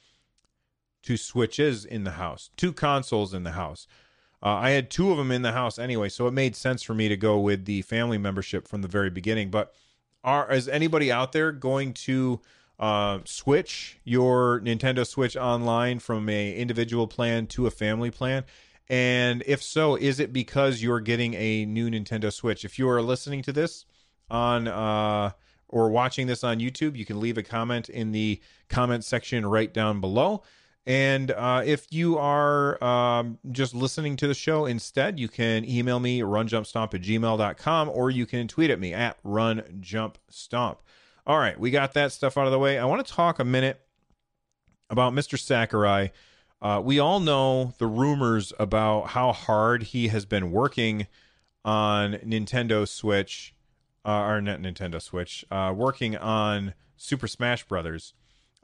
two 1.02 1.18
Switches 1.18 1.86
in 1.86 2.04
the 2.04 2.12
house, 2.12 2.50
two 2.58 2.74
consoles 2.74 3.34
in 3.34 3.44
the 3.44 3.52
house. 3.52 3.88
Uh, 4.44 4.50
I 4.50 4.72
had 4.72 4.92
two 4.92 5.12
of 5.12 5.18
them 5.18 5.32
in 5.32 5.44
the 5.44 5.54
house 5.54 5.80
anyway, 5.80 6.10
so 6.10 6.28
it 6.28 6.32
made 6.32 6.56
sense 6.56 6.84
for 6.84 6.94
me 6.94 7.08
to 7.08 7.18
go 7.18 7.40
with 7.40 7.66
the 7.66 7.82
family 7.84 8.18
membership 8.18 8.68
from 8.68 8.82
the 8.82 8.88
very 8.88 9.10
beginning. 9.10 9.50
But 9.50 9.74
are 10.26 10.52
is 10.52 10.68
anybody 10.68 11.12
out 11.12 11.32
there 11.32 11.52
going 11.54 11.94
to 11.94 12.42
uh, 12.80 13.20
switch 13.24 14.00
your 14.04 14.60
Nintendo 14.60 15.08
Switch 15.08 15.38
online 15.38 16.00
from 16.00 16.28
a 16.28 16.56
individual 16.56 17.08
plan 17.08 17.48
to 17.48 17.68
a 17.68 17.72
family 17.72 18.12
plan? 18.12 18.44
And 18.90 19.44
if 19.48 19.64
so, 19.64 19.96
is 19.96 20.20
it 20.20 20.34
because 20.34 20.82
you're 20.82 21.00
getting 21.00 21.34
a 21.36 21.66
new 21.66 21.90
Nintendo 21.90 22.34
Switch? 22.34 22.66
If 22.66 22.78
you 22.78 22.90
are 22.90 23.02
listening 23.02 23.42
to 23.44 23.54
this 23.54 23.86
on 24.30 24.68
uh, 24.68 25.32
or 25.70 25.90
watching 25.90 26.28
this 26.28 26.44
on 26.44 26.60
YouTube, 26.60 26.98
you 26.98 27.06
can 27.06 27.20
leave 27.20 27.38
a 27.38 27.44
comment 27.44 27.88
in 27.90 28.12
the 28.12 28.42
comment 28.68 29.06
section 29.06 29.46
right 29.46 29.74
down 29.74 30.02
below. 30.02 30.44
And 30.88 31.32
uh, 31.32 31.64
if 31.66 31.88
you 31.92 32.18
are 32.18 32.84
um, 32.84 33.40
just 33.52 33.74
listening 33.74 34.18
to 34.18 34.28
the 34.28 34.36
show 34.36 34.66
instead, 34.66 35.20
you 35.20 35.28
can 35.28 35.68
email 35.68 36.00
me 36.00 36.20
runjumpstomp 36.22 36.94
at 36.94 37.02
gmail.com 37.02 37.90
or 37.90 38.12
you 38.12 38.26
can 38.28 38.48
tweet 38.48 38.70
at 38.70 38.80
me 38.80 38.94
at 38.94 39.22
runjumpstomp. 39.24 40.78
All 41.28 41.40
right, 41.40 41.60
we 41.60 41.72
got 41.72 41.94
that 41.94 42.12
stuff 42.12 42.38
out 42.38 42.46
of 42.46 42.52
the 42.52 42.60
way. 42.60 42.78
I 42.78 42.86
want 42.86 43.06
to 43.06 43.12
talk 43.12 43.40
a 43.40 43.44
minute 43.44 43.82
about 44.92 45.14
Mr. 45.14 45.40
Sakurai 45.40 46.12
uh, 46.62 46.82
we 46.84 47.00
all 47.00 47.20
know 47.20 47.74
the 47.78 47.88
rumors 47.88 48.54
about 48.58 49.10
how 49.10 49.32
hard 49.32 49.84
he 49.84 50.08
has 50.08 50.26
been 50.26 50.52
working 50.52 51.08
on 51.64 52.14
Nintendo 52.26 52.88
Switch, 52.88 53.54
uh, 54.06 54.22
or 54.22 54.42
not 54.42 54.62
Nintendo 54.62 55.02
Switch, 55.02 55.46
uh, 55.52 55.74
working 55.76 56.16
on 56.18 56.74
Super 56.96 57.28
Smash 57.28 57.68
Brothers. 57.68 58.14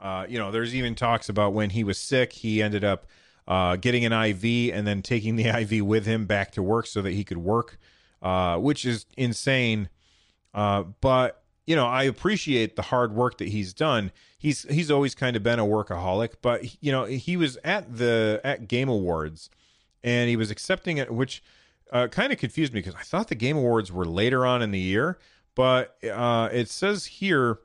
Uh, 0.01 0.25
you 0.27 0.37
know, 0.37 0.51
there's 0.51 0.73
even 0.73 0.95
talks 0.95 1.29
about 1.29 1.53
when 1.53 1.69
he 1.69 1.83
was 1.83 1.97
sick, 1.97 2.33
he 2.33 2.61
ended 2.61 2.83
up 2.83 3.05
uh, 3.47 3.75
getting 3.75 4.03
an 4.05 4.13
IV 4.13 4.73
and 4.73 4.87
then 4.87 5.01
taking 5.01 5.35
the 5.35 5.45
IV 5.61 5.85
with 5.85 6.05
him 6.05 6.25
back 6.25 6.51
to 6.51 6.63
work 6.63 6.87
so 6.87 7.01
that 7.01 7.13
he 7.13 7.23
could 7.23 7.37
work, 7.37 7.77
uh, 8.21 8.57
which 8.57 8.85
is 8.85 9.05
insane. 9.17 9.89
but 10.53 11.41
you 11.67 11.75
know, 11.75 11.85
I 11.85 12.03
appreciate 12.03 12.75
the 12.75 12.81
hard 12.81 13.13
work 13.13 13.37
that 13.37 13.49
he's 13.49 13.73
done. 13.73 14.11
He's 14.37 14.63
he's 14.63 14.89
always 14.89 15.13
kind 15.13 15.35
of 15.35 15.43
been 15.43 15.59
a 15.59 15.65
workaholic, 15.65 16.35
but 16.41 16.83
you 16.83 16.91
know, 16.91 17.05
he 17.05 17.37
was 17.37 17.57
at 17.63 17.97
the 17.97 18.41
at 18.43 18.67
Game 18.67 18.89
Awards 18.89 19.49
and 20.03 20.29
he 20.29 20.35
was 20.35 20.49
accepting 20.49 20.97
it, 20.97 21.11
which 21.11 21.43
uh, 21.91 22.07
kind 22.07 22.33
of 22.33 22.39
confused 22.39 22.73
me 22.73 22.79
because 22.79 22.95
I 22.95 23.03
thought 23.03 23.27
the 23.27 23.35
Game 23.35 23.57
Awards 23.57 23.91
were 23.91 24.05
later 24.05 24.45
on 24.45 24.61
in 24.61 24.71
the 24.71 24.79
year, 24.79 25.19
but 25.55 25.97
uh, 26.03 26.49
it 26.51 26.69
says 26.69 27.05
here 27.05 27.59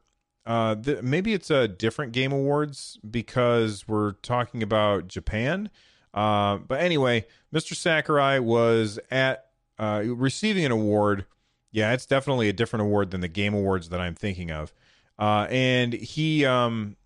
uh, 0.47 0.77
th- 0.77 1.03
maybe 1.03 1.35
it's 1.35 1.51
a 1.51 1.67
different 1.67 2.13
Game 2.13 2.33
Awards 2.33 2.99
because 3.09 3.87
we're 3.89 4.13
talking 4.13 4.63
about 4.63 5.09
Japan. 5.09 5.71
Uh, 6.15 6.59
but 6.59 6.81
anyway, 6.81 7.27
Mr. 7.53 7.75
Sakurai 7.75 8.39
was 8.39 8.99
at 9.11 9.47
uh, 9.79 10.03
receiving 10.07 10.65
an 10.65 10.73
award. 10.73 11.27
Yeah, 11.73 11.93
it's 11.93 12.07
definitely 12.07 12.49
a 12.49 12.53
different 12.53 12.85
award 12.85 13.11
than 13.11 13.21
the 13.21 13.29
Game 13.29 13.55
Awards 13.55 13.91
that 13.91 14.01
I'm 14.01 14.15
thinking 14.15 14.51
of. 14.51 14.73
Uh, 15.19 15.47
and 15.51 15.93
he 15.93 16.45
um, 16.45 16.97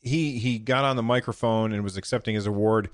he 0.00 0.38
he 0.38 0.58
got 0.58 0.84
on 0.84 0.96
the 0.96 1.02
microphone 1.02 1.72
and 1.72 1.82
was 1.82 1.96
accepting 1.96 2.34
his 2.34 2.46
award, 2.46 2.90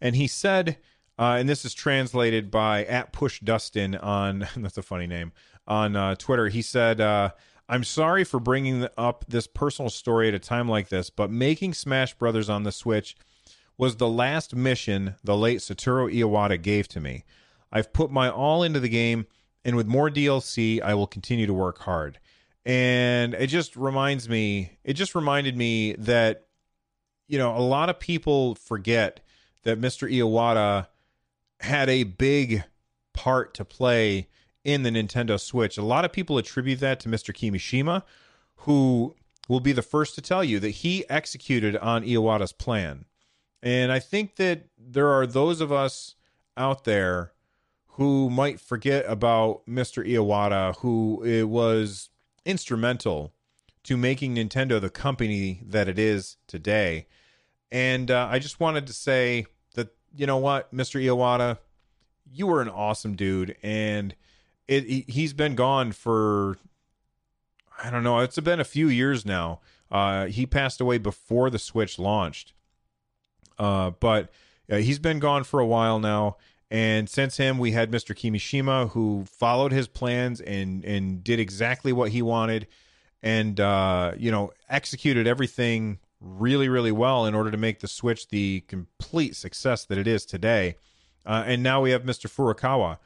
and 0.00 0.16
he 0.16 0.26
said, 0.26 0.78
uh, 1.18 1.36
and 1.38 1.48
this 1.48 1.64
is 1.64 1.74
translated 1.74 2.50
by 2.50 2.84
at 2.84 3.12
Push 3.12 3.40
Dustin 3.40 3.94
on 3.94 4.48
that's 4.56 4.78
a 4.78 4.82
funny 4.82 5.06
name 5.06 5.32
on 5.66 5.96
uh, 5.96 6.14
Twitter. 6.14 6.48
He 6.48 6.62
said, 6.62 7.00
uh, 7.00 7.30
"I'm 7.68 7.84
sorry 7.84 8.24
for 8.24 8.40
bringing 8.40 8.88
up 8.96 9.24
this 9.28 9.46
personal 9.46 9.90
story 9.90 10.28
at 10.28 10.34
a 10.34 10.38
time 10.38 10.68
like 10.68 10.88
this, 10.88 11.10
but 11.10 11.30
making 11.30 11.74
Smash 11.74 12.14
Brothers 12.14 12.48
on 12.48 12.62
the 12.62 12.72
Switch." 12.72 13.16
Was 13.76 13.96
the 13.96 14.08
last 14.08 14.56
mission 14.56 15.14
the 15.22 15.36
late 15.36 15.58
Satoru 15.60 16.12
Iwata 16.12 16.60
gave 16.60 16.88
to 16.88 17.00
me. 17.00 17.24
I've 17.70 17.92
put 17.92 18.10
my 18.10 18.28
all 18.28 18.64
into 18.64 18.80
the 18.80 18.88
game, 18.88 19.28
and 19.64 19.76
with 19.76 19.86
more 19.86 20.10
DLC, 20.10 20.80
I 20.82 20.94
will 20.94 21.06
continue 21.06 21.46
to 21.46 21.54
work 21.54 21.78
hard. 21.78 22.18
And 22.64 23.34
it 23.34 23.46
just 23.46 23.76
reminds 23.76 24.28
me, 24.28 24.78
it 24.82 24.94
just 24.94 25.14
reminded 25.14 25.56
me 25.56 25.92
that, 25.94 26.48
you 27.28 27.38
know, 27.38 27.56
a 27.56 27.60
lot 27.60 27.88
of 27.88 28.00
people 28.00 28.56
forget 28.56 29.20
that 29.62 29.80
Mr. 29.80 30.10
Iwata 30.12 30.88
had 31.60 31.88
a 31.88 32.02
big 32.02 32.64
part 33.14 33.54
to 33.54 33.64
play 33.64 34.28
in 34.68 34.82
the 34.82 34.90
Nintendo 34.90 35.40
Switch. 35.40 35.78
A 35.78 35.82
lot 35.82 36.04
of 36.04 36.12
people 36.12 36.36
attribute 36.36 36.78
that 36.80 37.00
to 37.00 37.08
Mr. 37.08 37.34
Kimishima, 37.34 38.02
who 38.56 39.14
will 39.48 39.60
be 39.60 39.72
the 39.72 39.80
first 39.80 40.14
to 40.14 40.20
tell 40.20 40.44
you 40.44 40.60
that 40.60 40.68
he 40.68 41.08
executed 41.08 41.74
on 41.78 42.04
Iwata's 42.04 42.52
plan. 42.52 43.06
And 43.62 43.90
I 43.90 43.98
think 43.98 44.36
that 44.36 44.66
there 44.76 45.08
are 45.08 45.26
those 45.26 45.62
of 45.62 45.72
us 45.72 46.16
out 46.54 46.84
there 46.84 47.32
who 47.92 48.28
might 48.28 48.60
forget 48.60 49.06
about 49.08 49.64
Mr. 49.66 50.06
Iwata, 50.06 50.76
who 50.76 51.24
it 51.24 51.44
was 51.44 52.10
instrumental 52.44 53.32
to 53.84 53.96
making 53.96 54.34
Nintendo 54.34 54.78
the 54.78 54.90
company 54.90 55.62
that 55.64 55.88
it 55.88 55.98
is 55.98 56.36
today. 56.46 57.06
And 57.72 58.10
uh, 58.10 58.28
I 58.30 58.38
just 58.38 58.60
wanted 58.60 58.86
to 58.86 58.92
say 58.92 59.46
that, 59.76 59.96
you 60.14 60.26
know 60.26 60.36
what, 60.36 60.74
Mr. 60.74 61.02
Iwata, 61.02 61.56
you 62.30 62.46
were 62.46 62.60
an 62.60 62.68
awesome 62.68 63.16
dude. 63.16 63.56
And 63.62 64.14
it, 64.68 65.10
he's 65.10 65.32
been 65.32 65.54
gone 65.54 65.92
for, 65.92 66.58
I 67.82 67.90
don't 67.90 68.04
know, 68.04 68.20
it's 68.20 68.38
been 68.38 68.60
a 68.60 68.64
few 68.64 68.88
years 68.88 69.26
now. 69.26 69.60
Uh, 69.90 70.26
he 70.26 70.46
passed 70.46 70.80
away 70.80 70.98
before 70.98 71.50
the 71.50 71.58
Switch 71.58 71.98
launched. 71.98 72.52
Uh, 73.58 73.90
but 73.90 74.30
uh, 74.70 74.76
he's 74.76 74.98
been 74.98 75.18
gone 75.18 75.44
for 75.44 75.60
a 75.60 75.66
while 75.66 75.98
now. 75.98 76.36
And 76.70 77.08
since 77.08 77.38
him, 77.38 77.58
we 77.58 77.72
had 77.72 77.90
Mr. 77.90 78.14
Kimishima, 78.14 78.90
who 78.90 79.24
followed 79.24 79.72
his 79.72 79.88
plans 79.88 80.40
and 80.40 80.84
and 80.84 81.24
did 81.24 81.40
exactly 81.40 81.94
what 81.94 82.10
he 82.10 82.20
wanted, 82.20 82.66
and 83.22 83.58
uh, 83.58 84.12
you 84.18 84.30
know 84.30 84.50
executed 84.68 85.26
everything 85.26 85.98
really 86.20 86.68
really 86.68 86.92
well 86.92 87.24
in 87.24 87.34
order 87.34 87.50
to 87.50 87.56
make 87.56 87.80
the 87.80 87.88
Switch 87.88 88.28
the 88.28 88.60
complete 88.68 89.34
success 89.34 89.86
that 89.86 89.96
it 89.96 90.06
is 90.06 90.26
today. 90.26 90.76
Uh, 91.24 91.44
and 91.46 91.62
now 91.62 91.80
we 91.80 91.90
have 91.90 92.02
Mr. 92.02 92.28
Furukawa, 92.28 92.98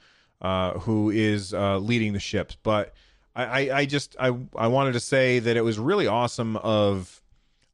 uh, 0.42 0.78
who 0.80 1.10
is 1.10 1.54
uh, 1.54 1.78
leading 1.78 2.12
the 2.12 2.20
ships. 2.20 2.56
But 2.62 2.92
I, 3.34 3.44
I, 3.44 3.78
I, 3.78 3.86
just 3.86 4.14
I 4.20 4.36
I 4.56 4.66
wanted 4.66 4.92
to 4.92 5.00
say 5.00 5.38
that 5.38 5.56
it 5.56 5.62
was 5.62 5.78
really 5.78 6.06
awesome 6.06 6.56
of 6.56 7.22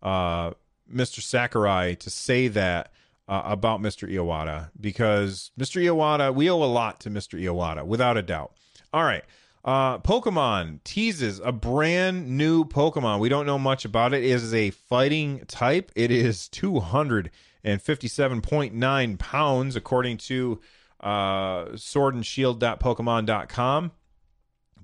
uh, 0.02 0.52
Mr. 0.92 1.20
Sakurai 1.20 1.94
to 1.96 2.10
say 2.10 2.48
that 2.48 2.92
uh, 3.26 3.42
about 3.44 3.80
Mr. 3.80 4.08
Iwata 4.08 4.70
because 4.80 5.50
Mr. 5.58 5.82
Iwata, 5.82 6.32
we 6.34 6.48
owe 6.50 6.62
a 6.62 6.64
lot 6.64 7.00
to 7.00 7.10
Mr. 7.10 7.40
Iwata, 7.40 7.84
without 7.84 8.16
a 8.16 8.22
doubt. 8.22 8.52
All 8.92 9.04
right. 9.04 9.24
Uh, 9.64 9.98
Pokemon 9.98 10.78
teases 10.84 11.40
a 11.40 11.50
brand 11.52 12.28
new 12.28 12.64
Pokemon. 12.64 13.18
We 13.18 13.28
don't 13.28 13.44
know 13.44 13.58
much 13.58 13.84
about 13.84 14.14
it. 14.14 14.22
It 14.24 14.30
is 14.30 14.54
a 14.54 14.70
fighting 14.70 15.44
type. 15.46 15.92
It 15.94 16.10
is 16.10 16.48
257.9 16.52 19.18
pounds, 19.18 19.76
according 19.76 20.16
to 20.18 20.60
uh, 21.00 21.66
swordandshield.pokemon.com. 21.74 23.92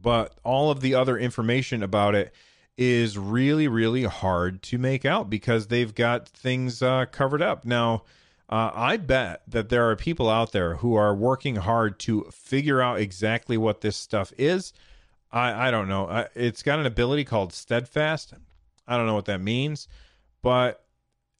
But 0.00 0.35
all 0.44 0.70
of 0.70 0.81
the 0.81 0.94
other 0.94 1.18
information 1.18 1.83
about 1.83 2.14
it 2.14 2.33
is 2.77 3.16
really, 3.16 3.68
really 3.68 4.05
hard 4.05 4.62
to 4.62 4.79
make 4.79 5.05
out 5.05 5.31
because 5.31 5.68
they've 5.68 5.94
got 5.94 6.29
things 6.29 6.83
uh, 6.83 7.07
covered 7.11 7.40
up. 7.40 7.64
Now, 7.64 8.03
uh, 8.48 8.70
I 8.74 8.98
bet 8.98 9.42
that 9.48 9.70
there 9.70 9.88
are 9.88 9.96
people 9.96 10.29
out 10.29 10.53
there 10.53 10.77
who 10.77 10.94
are 10.94 11.14
working 11.14 11.57
hard 11.57 11.98
to 12.00 12.29
figure 12.31 12.83
out 12.83 13.00
exactly 13.00 13.57
what 13.57 13.81
this 13.81 13.96
stuff 13.96 14.33
is. 14.37 14.72
I, 15.33 15.68
I 15.68 15.70
don't 15.70 15.88
know. 15.88 16.27
It's 16.35 16.62
got 16.62 16.79
an 16.79 16.87
ability 16.87 17.24
called 17.24 17.53
Steadfast. 17.53 18.35
I 18.87 18.96
don't 18.96 19.07
know 19.07 19.14
what 19.14 19.24
that 19.24 19.40
means, 19.40 19.88
but 20.42 20.84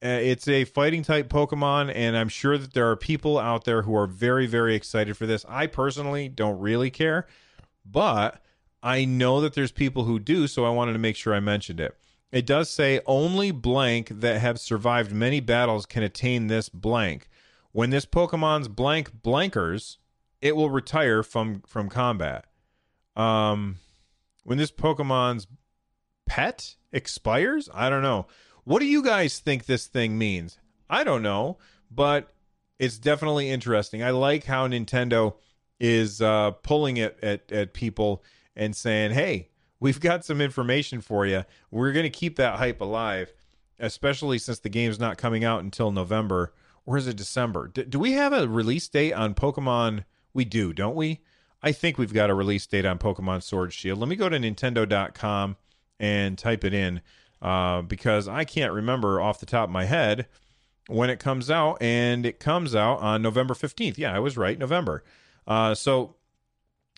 uh, 0.05 0.09
it's 0.09 0.47
a 0.49 0.65
fighting 0.65 1.03
type 1.03 1.29
Pokemon, 1.31 1.91
and 1.95 2.15
I'm 2.17 2.29
sure 2.29 2.59
that 2.59 2.75
there 2.75 2.91
are 2.91 2.97
people 2.97 3.39
out 3.39 3.65
there 3.65 3.83
who 3.83 3.97
are 3.97 4.07
very, 4.07 4.47
very 4.47 4.75
excited 4.75 5.17
for 5.17 5.25
this. 5.25 5.47
I 5.49 5.67
personally 5.67 6.29
don't 6.29 6.59
really 6.59 6.91
care, 6.91 7.27
but 7.87 8.43
I 8.83 9.07
know 9.07 9.41
that 9.41 9.55
there's 9.55 9.73
people 9.73 10.05
who 10.05 10.19
do, 10.19 10.47
so 10.47 10.67
I 10.67 10.71
wanted 10.71 10.93
to 10.93 10.99
make 10.99 11.17
sure 11.17 11.33
I 11.33 11.41
mentioned 11.41 11.81
it. 11.81 11.97
It 12.31 12.45
does 12.45 12.69
say 12.69 13.01
only 13.07 13.51
blank 13.51 14.09
that 14.11 14.41
have 14.41 14.61
survived 14.61 15.11
many 15.11 15.41
battles 15.41 15.87
can 15.87 16.03
attain 16.03 16.49
this 16.49 16.69
blank. 16.69 17.29
When 17.73 17.89
this 17.91 18.05
Pokemon's 18.05 18.69
blank 18.69 19.23
blankers, 19.23 19.97
it 20.43 20.55
will 20.55 20.69
retire 20.69 21.23
from 21.23 21.63
from 21.67 21.89
combat. 21.89 22.45
Um, 23.17 23.77
when 24.43 24.59
this 24.59 24.71
Pokemon's 24.71 25.47
pet 26.27 26.75
expires, 26.93 27.71
I 27.73 27.89
don't 27.89 28.03
know. 28.03 28.27
What 28.65 28.81
do 28.81 28.87
you 28.87 29.03
guys 29.03 29.39
think 29.39 29.67
this 29.67 29.87
thing 29.87 30.17
means? 30.19 30.59
I 30.89 31.05
don't 31.05 31.23
know, 31.23 31.59
but 31.91 32.33
it's 32.79 32.99
definitely 32.99 33.51
interesting. 33.51 34.03
I 34.03 34.11
like 34.11 34.45
how 34.45 34.67
Nintendo 34.67 35.35
is 35.79 36.21
uh, 36.23 36.53
pulling 36.53 36.97
it 36.97 37.19
at, 37.23 37.51
at 37.53 37.75
people 37.75 38.23
and 38.57 38.75
saying, 38.75 39.13
hey, 39.13 39.51
we've 39.81 40.01
got 40.01 40.25
some 40.25 40.41
information 40.41 41.01
for 41.01 41.27
you. 41.27 41.45
We're 41.71 41.93
going 41.93 42.05
to 42.05 42.11
keep 42.11 42.37
that 42.37 42.59
hype 42.59 42.81
alive, 42.81 43.33
especially 43.79 44.39
since 44.39 44.59
the 44.59 44.69
game's 44.69 44.99
not 44.99 45.19
coming 45.19 45.45
out 45.45 45.63
until 45.63 45.91
November. 45.91 46.53
Or 46.87 46.97
is 46.97 47.07
it 47.07 47.17
December? 47.17 47.69
D- 47.69 47.85
do 47.85 47.99
we 47.99 48.13
have 48.13 48.33
a 48.33 48.49
release 48.49 48.89
date 48.89 49.13
on 49.13 49.35
Pokemon? 49.35 50.05
We 50.33 50.45
do, 50.45 50.73
don't 50.73 50.95
we? 50.95 51.21
I 51.63 51.73
think 51.73 51.97
we've 51.97 52.13
got 52.13 52.31
a 52.31 52.35
release 52.35 52.67
date 52.67 52.85
on 52.85 52.99
Pokemon 52.99 53.43
Sword 53.43 53.73
Shield. 53.73 53.99
Let 53.99 54.09
me 54.09 54.17
go 54.17 54.29
to 54.29 54.39
Nintendo.com 54.39 55.57
and 55.99 56.37
type 56.37 56.65
it 56.65 56.75
in 56.75 57.01
uh, 57.45 57.83
because 57.83 58.27
I 58.27 58.45
can't 58.45 58.73
remember 58.73 59.21
off 59.21 59.39
the 59.39 59.47
top 59.47 59.69
of 59.69 59.71
my 59.71 59.85
head 59.85 60.27
when 60.89 61.11
it 61.11 61.19
comes 61.19 61.51
out, 61.51 61.77
and 61.81 62.25
it 62.25 62.41
comes 62.41 62.75
out 62.75 63.01
on 63.01 63.21
November 63.21 63.53
15th. 63.53 63.99
Yeah, 63.99 64.17
I 64.17 64.19
was 64.19 64.39
right, 64.39 64.59
November. 64.59 65.05
Uh, 65.47 65.75
so 65.75 66.17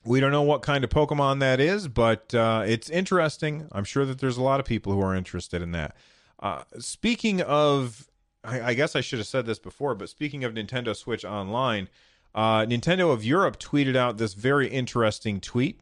we 0.05 0.21
don't 0.21 0.31
know 0.31 0.43
what 0.43 0.63
kind 0.63 0.85
of 0.85 0.91
Pokemon 0.91 1.41
that 1.41 1.59
is, 1.59 1.89
but 1.89 2.33
uh, 2.33 2.63
it's 2.65 2.89
interesting. 2.89 3.69
I'm 3.73 3.83
sure 3.83 4.05
that 4.05 4.21
there's 4.21 4.37
a 4.37 4.43
lot 4.43 4.61
of 4.61 4.67
people 4.67 4.93
who 4.93 5.01
are 5.03 5.17
interested 5.17 5.63
in 5.63 5.73
that. 5.73 5.97
Uh, 6.39 6.63
speaking 6.79 7.43
of, 7.43 8.09
I, 8.45 8.61
I, 8.61 8.75
guess 8.75 8.95
I 8.95 9.01
should 9.01 9.19
have 9.19 9.27
said 9.27 9.47
this 9.47 9.59
before, 9.59 9.97
but 9.97 10.09
speaking 10.09 10.45
of 10.45 10.55
Nintendo 10.55 10.95
Switch 10.95 11.25
Online, 11.25 11.89
uh, 12.37 12.61
Nintendo 12.61 13.13
of 13.13 13.25
Europe 13.25 13.59
tweeted 13.59 13.97
out 13.97 14.19
this 14.19 14.35
very 14.35 14.69
interesting 14.69 15.41
tweet. 15.41 15.81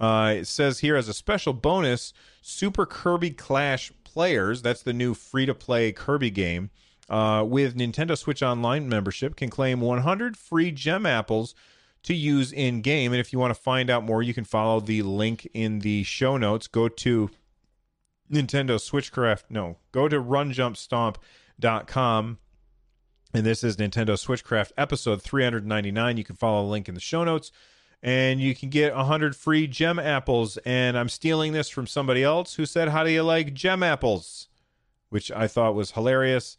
Uh, 0.00 0.34
it 0.38 0.46
says 0.46 0.80
here 0.80 0.96
as 0.96 1.08
a 1.08 1.14
special 1.14 1.52
bonus, 1.52 2.12
Super 2.40 2.86
Kirby 2.86 3.30
Clash 3.30 3.92
players, 4.12 4.62
that's 4.62 4.82
the 4.82 4.92
new 4.92 5.14
free 5.14 5.46
to 5.46 5.54
play 5.54 5.92
Kirby 5.92 6.30
game, 6.30 6.70
uh, 7.08 7.44
with 7.46 7.76
Nintendo 7.76 8.16
Switch 8.16 8.42
Online 8.42 8.88
membership 8.88 9.36
can 9.36 9.50
claim 9.50 9.80
100 9.80 10.36
free 10.36 10.70
gem 10.70 11.06
apples 11.06 11.54
to 12.02 12.14
use 12.14 12.52
in 12.52 12.82
game. 12.82 13.12
And 13.12 13.20
if 13.20 13.32
you 13.32 13.38
want 13.38 13.54
to 13.54 13.60
find 13.60 13.90
out 13.90 14.04
more, 14.04 14.22
you 14.22 14.32
can 14.32 14.44
follow 14.44 14.80
the 14.80 15.02
link 15.02 15.48
in 15.52 15.80
the 15.80 16.02
show 16.04 16.36
notes. 16.36 16.66
Go 16.66 16.88
to 16.88 17.30
Nintendo 18.30 18.78
Switchcraft. 18.78 19.44
No, 19.50 19.76
go 19.92 20.08
to 20.08 20.20
runjumpstomp.com. 20.20 22.38
And 23.32 23.46
this 23.46 23.62
is 23.62 23.76
Nintendo 23.76 24.18
Switchcraft 24.18 24.72
episode 24.76 25.22
399. 25.22 26.16
You 26.16 26.24
can 26.24 26.34
follow 26.36 26.64
the 26.64 26.70
link 26.70 26.88
in 26.88 26.94
the 26.94 27.00
show 27.00 27.22
notes. 27.22 27.52
And 28.02 28.40
you 28.40 28.54
can 28.54 28.70
get 28.70 28.94
100 28.94 29.36
free 29.36 29.66
gem 29.66 29.98
apples. 29.98 30.56
And 30.64 30.96
I'm 30.96 31.08
stealing 31.08 31.52
this 31.52 31.68
from 31.68 31.86
somebody 31.86 32.22
else 32.22 32.54
who 32.54 32.66
said, 32.66 32.88
How 32.88 33.04
do 33.04 33.10
you 33.10 33.22
like 33.22 33.54
gem 33.54 33.82
apples? 33.82 34.48
Which 35.10 35.30
I 35.30 35.46
thought 35.46 35.74
was 35.74 35.92
hilarious. 35.92 36.56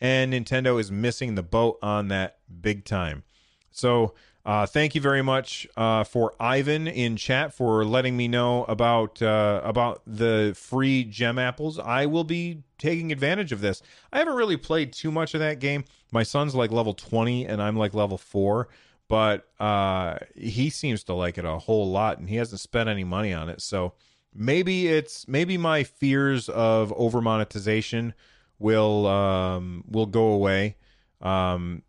And 0.00 0.32
Nintendo 0.32 0.78
is 0.78 0.90
missing 0.90 1.34
the 1.34 1.42
boat 1.42 1.78
on 1.82 2.08
that 2.08 2.38
big 2.60 2.84
time. 2.84 3.22
So, 3.70 4.14
uh, 4.46 4.66
thank 4.66 4.94
you 4.94 5.00
very 5.00 5.22
much 5.22 5.66
uh, 5.74 6.04
for 6.04 6.34
Ivan 6.38 6.86
in 6.86 7.16
chat 7.16 7.54
for 7.54 7.82
letting 7.82 8.14
me 8.14 8.28
know 8.28 8.64
about 8.64 9.22
uh, 9.22 9.62
about 9.64 10.02
the 10.06 10.52
free 10.54 11.04
gem 11.04 11.38
apples. 11.38 11.78
I 11.78 12.04
will 12.04 12.24
be 12.24 12.62
taking 12.76 13.10
advantage 13.10 13.52
of 13.52 13.62
this. 13.62 13.80
I 14.12 14.18
haven't 14.18 14.34
really 14.34 14.58
played 14.58 14.92
too 14.92 15.10
much 15.10 15.32
of 15.32 15.40
that 15.40 15.60
game. 15.60 15.84
My 16.12 16.24
son's 16.24 16.54
like 16.54 16.70
level 16.70 16.92
twenty, 16.92 17.46
and 17.46 17.62
I'm 17.62 17.78
like 17.78 17.94
level 17.94 18.18
four 18.18 18.68
but 19.08 19.48
uh, 19.60 20.18
he 20.34 20.70
seems 20.70 21.04
to 21.04 21.14
like 21.14 21.38
it 21.38 21.44
a 21.44 21.58
whole 21.58 21.90
lot, 21.90 22.18
and 22.18 22.28
he 22.28 22.36
hasn't 22.36 22.60
spent 22.60 22.88
any 22.88 23.04
money 23.04 23.32
on 23.32 23.48
it. 23.48 23.60
So 23.60 23.94
maybe 24.34 24.88
it's 24.88 25.28
maybe 25.28 25.56
my 25.56 25.84
fears 25.84 26.48
of 26.48 26.92
over 26.94 27.20
monetization 27.20 28.14
will 28.58 29.06
um, 29.06 29.84
will 29.88 30.06
go 30.06 30.28
away. 30.28 30.76
Um, 31.20 31.82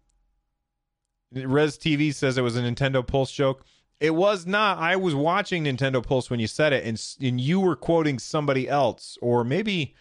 Res 1.31 1.77
TV 1.77 2.13
says 2.13 2.37
it 2.37 2.41
was 2.41 2.55
a 2.55 2.61
Nintendo 2.61 3.05
Pulse 3.05 3.31
joke. 3.31 3.65
It 3.99 4.13
was 4.13 4.45
not. 4.45 4.77
I 4.77 4.95
was 4.97 5.15
watching 5.15 5.63
Nintendo 5.63 6.05
Pulse 6.05 6.29
when 6.29 6.39
you 6.39 6.47
said 6.47 6.73
it, 6.73 6.85
and 6.85 7.01
and 7.21 7.39
you 7.39 7.59
were 7.59 7.75
quoting 7.75 8.19
somebody 8.19 8.67
else, 8.67 9.17
or 9.21 9.43
maybe 9.43 9.95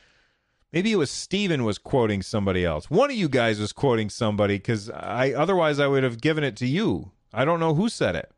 maybe 0.74 0.90
it 0.90 0.96
was 0.96 1.10
Steven 1.10 1.64
was 1.64 1.78
quoting 1.78 2.20
somebody 2.20 2.64
else. 2.64 2.90
One 2.90 3.08
of 3.08 3.16
you 3.16 3.28
guys 3.28 3.60
was 3.60 3.72
quoting 3.72 4.10
somebody 4.10 4.56
because 4.56 4.90
I 4.90 5.32
otherwise 5.32 5.78
I 5.78 5.86
would 5.86 6.02
have 6.02 6.20
given 6.20 6.42
it 6.42 6.56
to 6.56 6.66
you. 6.66 7.12
I 7.32 7.44
don't 7.44 7.60
know 7.60 7.74
who 7.74 7.88
said 7.88 8.16
it. 8.16 8.30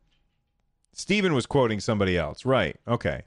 Steven 0.93 1.33
was 1.33 1.47
quoting 1.47 1.79
somebody 1.79 2.15
else. 2.15 2.45
Right. 2.45 2.77
Okay. 2.87 3.23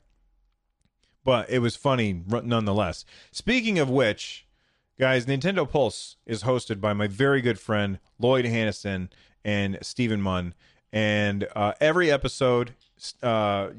But 1.24 1.50
it 1.50 1.58
was 1.58 1.76
funny 1.76 2.22
nonetheless. 2.26 3.04
Speaking 3.32 3.78
of 3.78 3.90
which, 3.90 4.46
guys, 4.98 5.26
Nintendo 5.26 5.68
Pulse 5.68 6.16
is 6.24 6.44
hosted 6.44 6.80
by 6.80 6.92
my 6.92 7.08
very 7.08 7.40
good 7.40 7.58
friend 7.58 7.98
Lloyd 8.18 8.44
Hannison 8.44 9.08
and 9.44 9.76
Stephen 9.82 10.22
Munn. 10.22 10.54
And 10.92 11.46
uh, 11.54 11.72
every 11.80 12.10
episode, 12.10 12.74
uh, 13.22 13.70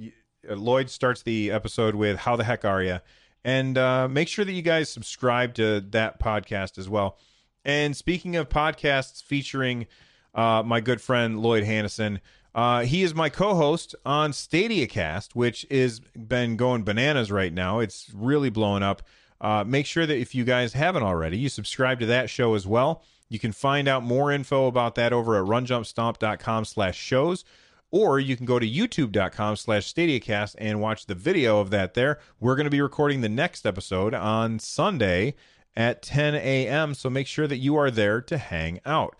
Lloyd 0.49 0.89
starts 0.89 1.23
the 1.23 1.51
episode 1.51 1.95
with 1.95 2.19
"How 2.19 2.35
the 2.35 2.43
heck 2.43 2.63
are 2.63 2.83
you?" 2.83 2.99
And 3.43 3.77
uh, 3.77 4.07
make 4.07 4.27
sure 4.27 4.45
that 4.45 4.51
you 4.51 4.61
guys 4.61 4.89
subscribe 4.89 5.53
to 5.55 5.81
that 5.91 6.19
podcast 6.19 6.77
as 6.77 6.87
well. 6.87 7.17
And 7.65 7.95
speaking 7.95 8.35
of 8.35 8.49
podcasts 8.49 9.23
featuring 9.23 9.87
uh, 10.33 10.63
my 10.65 10.79
good 10.79 11.01
friend 11.01 11.41
Lloyd 11.41 11.63
Hannison, 11.63 12.19
uh, 12.53 12.81
he 12.81 13.03
is 13.03 13.15
my 13.15 13.29
co-host 13.29 13.95
on 14.05 14.33
Stadia 14.33 14.87
Cast, 14.87 15.35
which 15.35 15.65
is 15.69 15.99
been 15.99 16.57
going 16.57 16.83
bananas 16.83 17.31
right 17.31 17.53
now. 17.53 17.79
It's 17.79 18.11
really 18.13 18.49
blowing 18.49 18.83
up. 18.83 19.01
Uh, 19.39 19.63
make 19.65 19.85
sure 19.85 20.05
that 20.05 20.17
if 20.17 20.35
you 20.35 20.43
guys 20.43 20.73
haven't 20.73 21.03
already, 21.03 21.37
you 21.37 21.49
subscribe 21.49 21.99
to 21.99 22.05
that 22.07 22.29
show 22.29 22.53
as 22.53 22.67
well. 22.67 23.03
You 23.29 23.39
can 23.39 23.53
find 23.53 23.87
out 23.87 24.03
more 24.03 24.31
info 24.31 24.67
about 24.67 24.95
that 24.95 25.13
over 25.13 25.41
at 25.41 25.47
runjumpstomp.com 25.47 26.65
slash 26.65 26.97
shows 26.97 27.45
or 27.91 28.19
you 28.19 28.35
can 28.35 28.45
go 28.45 28.57
to 28.57 28.67
youtube.com 28.67 29.55
slash 29.55 29.93
stadiacast 29.93 30.55
and 30.57 30.81
watch 30.81 31.05
the 31.05 31.15
video 31.15 31.59
of 31.59 31.69
that 31.69 31.93
there. 31.93 32.19
We're 32.39 32.55
going 32.55 32.65
to 32.65 32.71
be 32.71 32.81
recording 32.81 33.21
the 33.21 33.29
next 33.29 33.65
episode 33.65 34.13
on 34.13 34.59
sunday 34.59 35.35
at 35.75 36.01
10 36.01 36.35
a.m 36.35 36.93
so 36.93 37.09
make 37.09 37.27
sure 37.27 37.47
that 37.47 37.57
you 37.57 37.75
are 37.75 37.91
there 37.91 38.21
to 38.21 38.37
hang 38.37 38.79
out. 38.85 39.15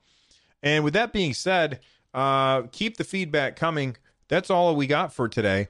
And 0.63 0.83
with 0.83 0.93
that 0.93 1.13
being 1.13 1.33
said 1.33 1.79
uh, 2.13 2.63
keep 2.71 2.97
the 2.97 3.03
feedback 3.03 3.55
coming. 3.55 3.97
That's 4.27 4.49
all 4.49 4.75
we 4.75 4.87
got 4.87 5.13
for 5.13 5.27
today. 5.27 5.67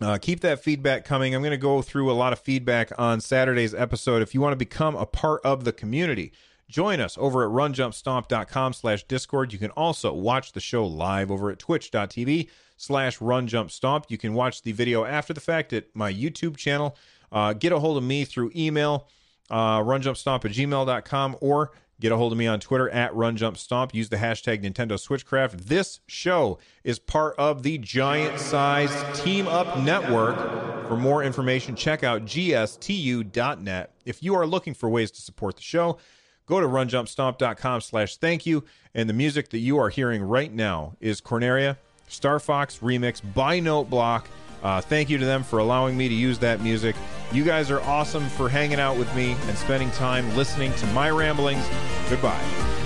Uh, 0.00 0.16
keep 0.16 0.40
that 0.40 0.62
feedback 0.62 1.04
coming. 1.04 1.34
I'm 1.34 1.42
going 1.42 1.50
to 1.50 1.58
go 1.58 1.82
through 1.82 2.10
a 2.10 2.14
lot 2.14 2.32
of 2.32 2.38
feedback 2.38 2.90
on 2.98 3.20
saturday's 3.20 3.74
episode. 3.74 4.22
If 4.22 4.34
you 4.34 4.40
want 4.40 4.52
to 4.52 4.56
become 4.56 4.96
a 4.96 5.04
part 5.04 5.42
of 5.44 5.64
the 5.64 5.72
community 5.72 6.32
Join 6.70 7.00
us 7.00 7.18
over 7.18 7.42
at 7.42 7.50
runjumpstomp.com 7.50 8.74
slash 8.74 9.02
discord. 9.04 9.52
You 9.52 9.58
can 9.58 9.72
also 9.72 10.12
watch 10.14 10.52
the 10.52 10.60
show 10.60 10.86
live 10.86 11.28
over 11.28 11.50
at 11.50 11.58
twitch.tv 11.58 12.48
slash 12.76 13.18
runjumpstomp. 13.18 14.04
You 14.08 14.16
can 14.16 14.34
watch 14.34 14.62
the 14.62 14.70
video 14.70 15.04
after 15.04 15.34
the 15.34 15.40
fact 15.40 15.72
at 15.72 15.86
my 15.94 16.12
YouTube 16.12 16.56
channel. 16.56 16.96
Uh, 17.32 17.54
get 17.54 17.72
a 17.72 17.80
hold 17.80 17.96
of 17.96 18.04
me 18.04 18.24
through 18.24 18.52
email, 18.54 19.08
uh, 19.50 19.80
runjumpstomp 19.80 20.44
at 20.44 20.52
gmail.com, 20.52 21.36
or 21.40 21.72
get 21.98 22.12
a 22.12 22.16
hold 22.16 22.30
of 22.30 22.38
me 22.38 22.46
on 22.46 22.60
Twitter 22.60 22.88
at 22.90 23.12
runjumpstomp. 23.14 23.92
Use 23.92 24.08
the 24.08 24.18
hashtag 24.18 24.62
Nintendo 24.62 24.92
Switchcraft. 24.92 25.64
This 25.64 25.98
show 26.06 26.60
is 26.84 27.00
part 27.00 27.34
of 27.36 27.64
the 27.64 27.78
giant 27.78 28.38
sized 28.38 29.24
Team 29.24 29.48
Up 29.48 29.76
Network. 29.80 30.36
For 30.86 30.96
more 30.96 31.24
information, 31.24 31.74
check 31.74 32.04
out 32.04 32.26
gstu.net. 32.26 33.92
If 34.04 34.22
you 34.22 34.36
are 34.36 34.46
looking 34.46 34.74
for 34.74 34.88
ways 34.88 35.10
to 35.10 35.20
support 35.20 35.56
the 35.56 35.62
show, 35.62 35.98
go 36.50 36.60
to 36.60 36.66
runjumpstomp.com 36.66 37.80
slash 37.80 38.16
thank 38.16 38.44
you. 38.44 38.64
And 38.94 39.08
the 39.08 39.14
music 39.14 39.50
that 39.50 39.58
you 39.58 39.78
are 39.78 39.88
hearing 39.88 40.22
right 40.22 40.52
now 40.52 40.96
is 41.00 41.20
Corneria 41.20 41.78
Star 42.08 42.40
Fox 42.40 42.78
remix 42.78 43.22
by 43.34 43.60
Note 43.60 43.88
Block. 43.88 44.28
Uh, 44.62 44.80
thank 44.80 45.08
you 45.08 45.16
to 45.16 45.24
them 45.24 45.42
for 45.42 45.60
allowing 45.60 45.96
me 45.96 46.08
to 46.08 46.14
use 46.14 46.38
that 46.40 46.60
music. 46.60 46.94
You 47.32 47.44
guys 47.44 47.70
are 47.70 47.80
awesome 47.82 48.28
for 48.28 48.48
hanging 48.48 48.80
out 48.80 48.98
with 48.98 49.14
me 49.14 49.36
and 49.46 49.56
spending 49.56 49.90
time 49.92 50.36
listening 50.36 50.74
to 50.74 50.86
my 50.88 51.10
ramblings. 51.10 51.66
Goodbye. 52.10 52.79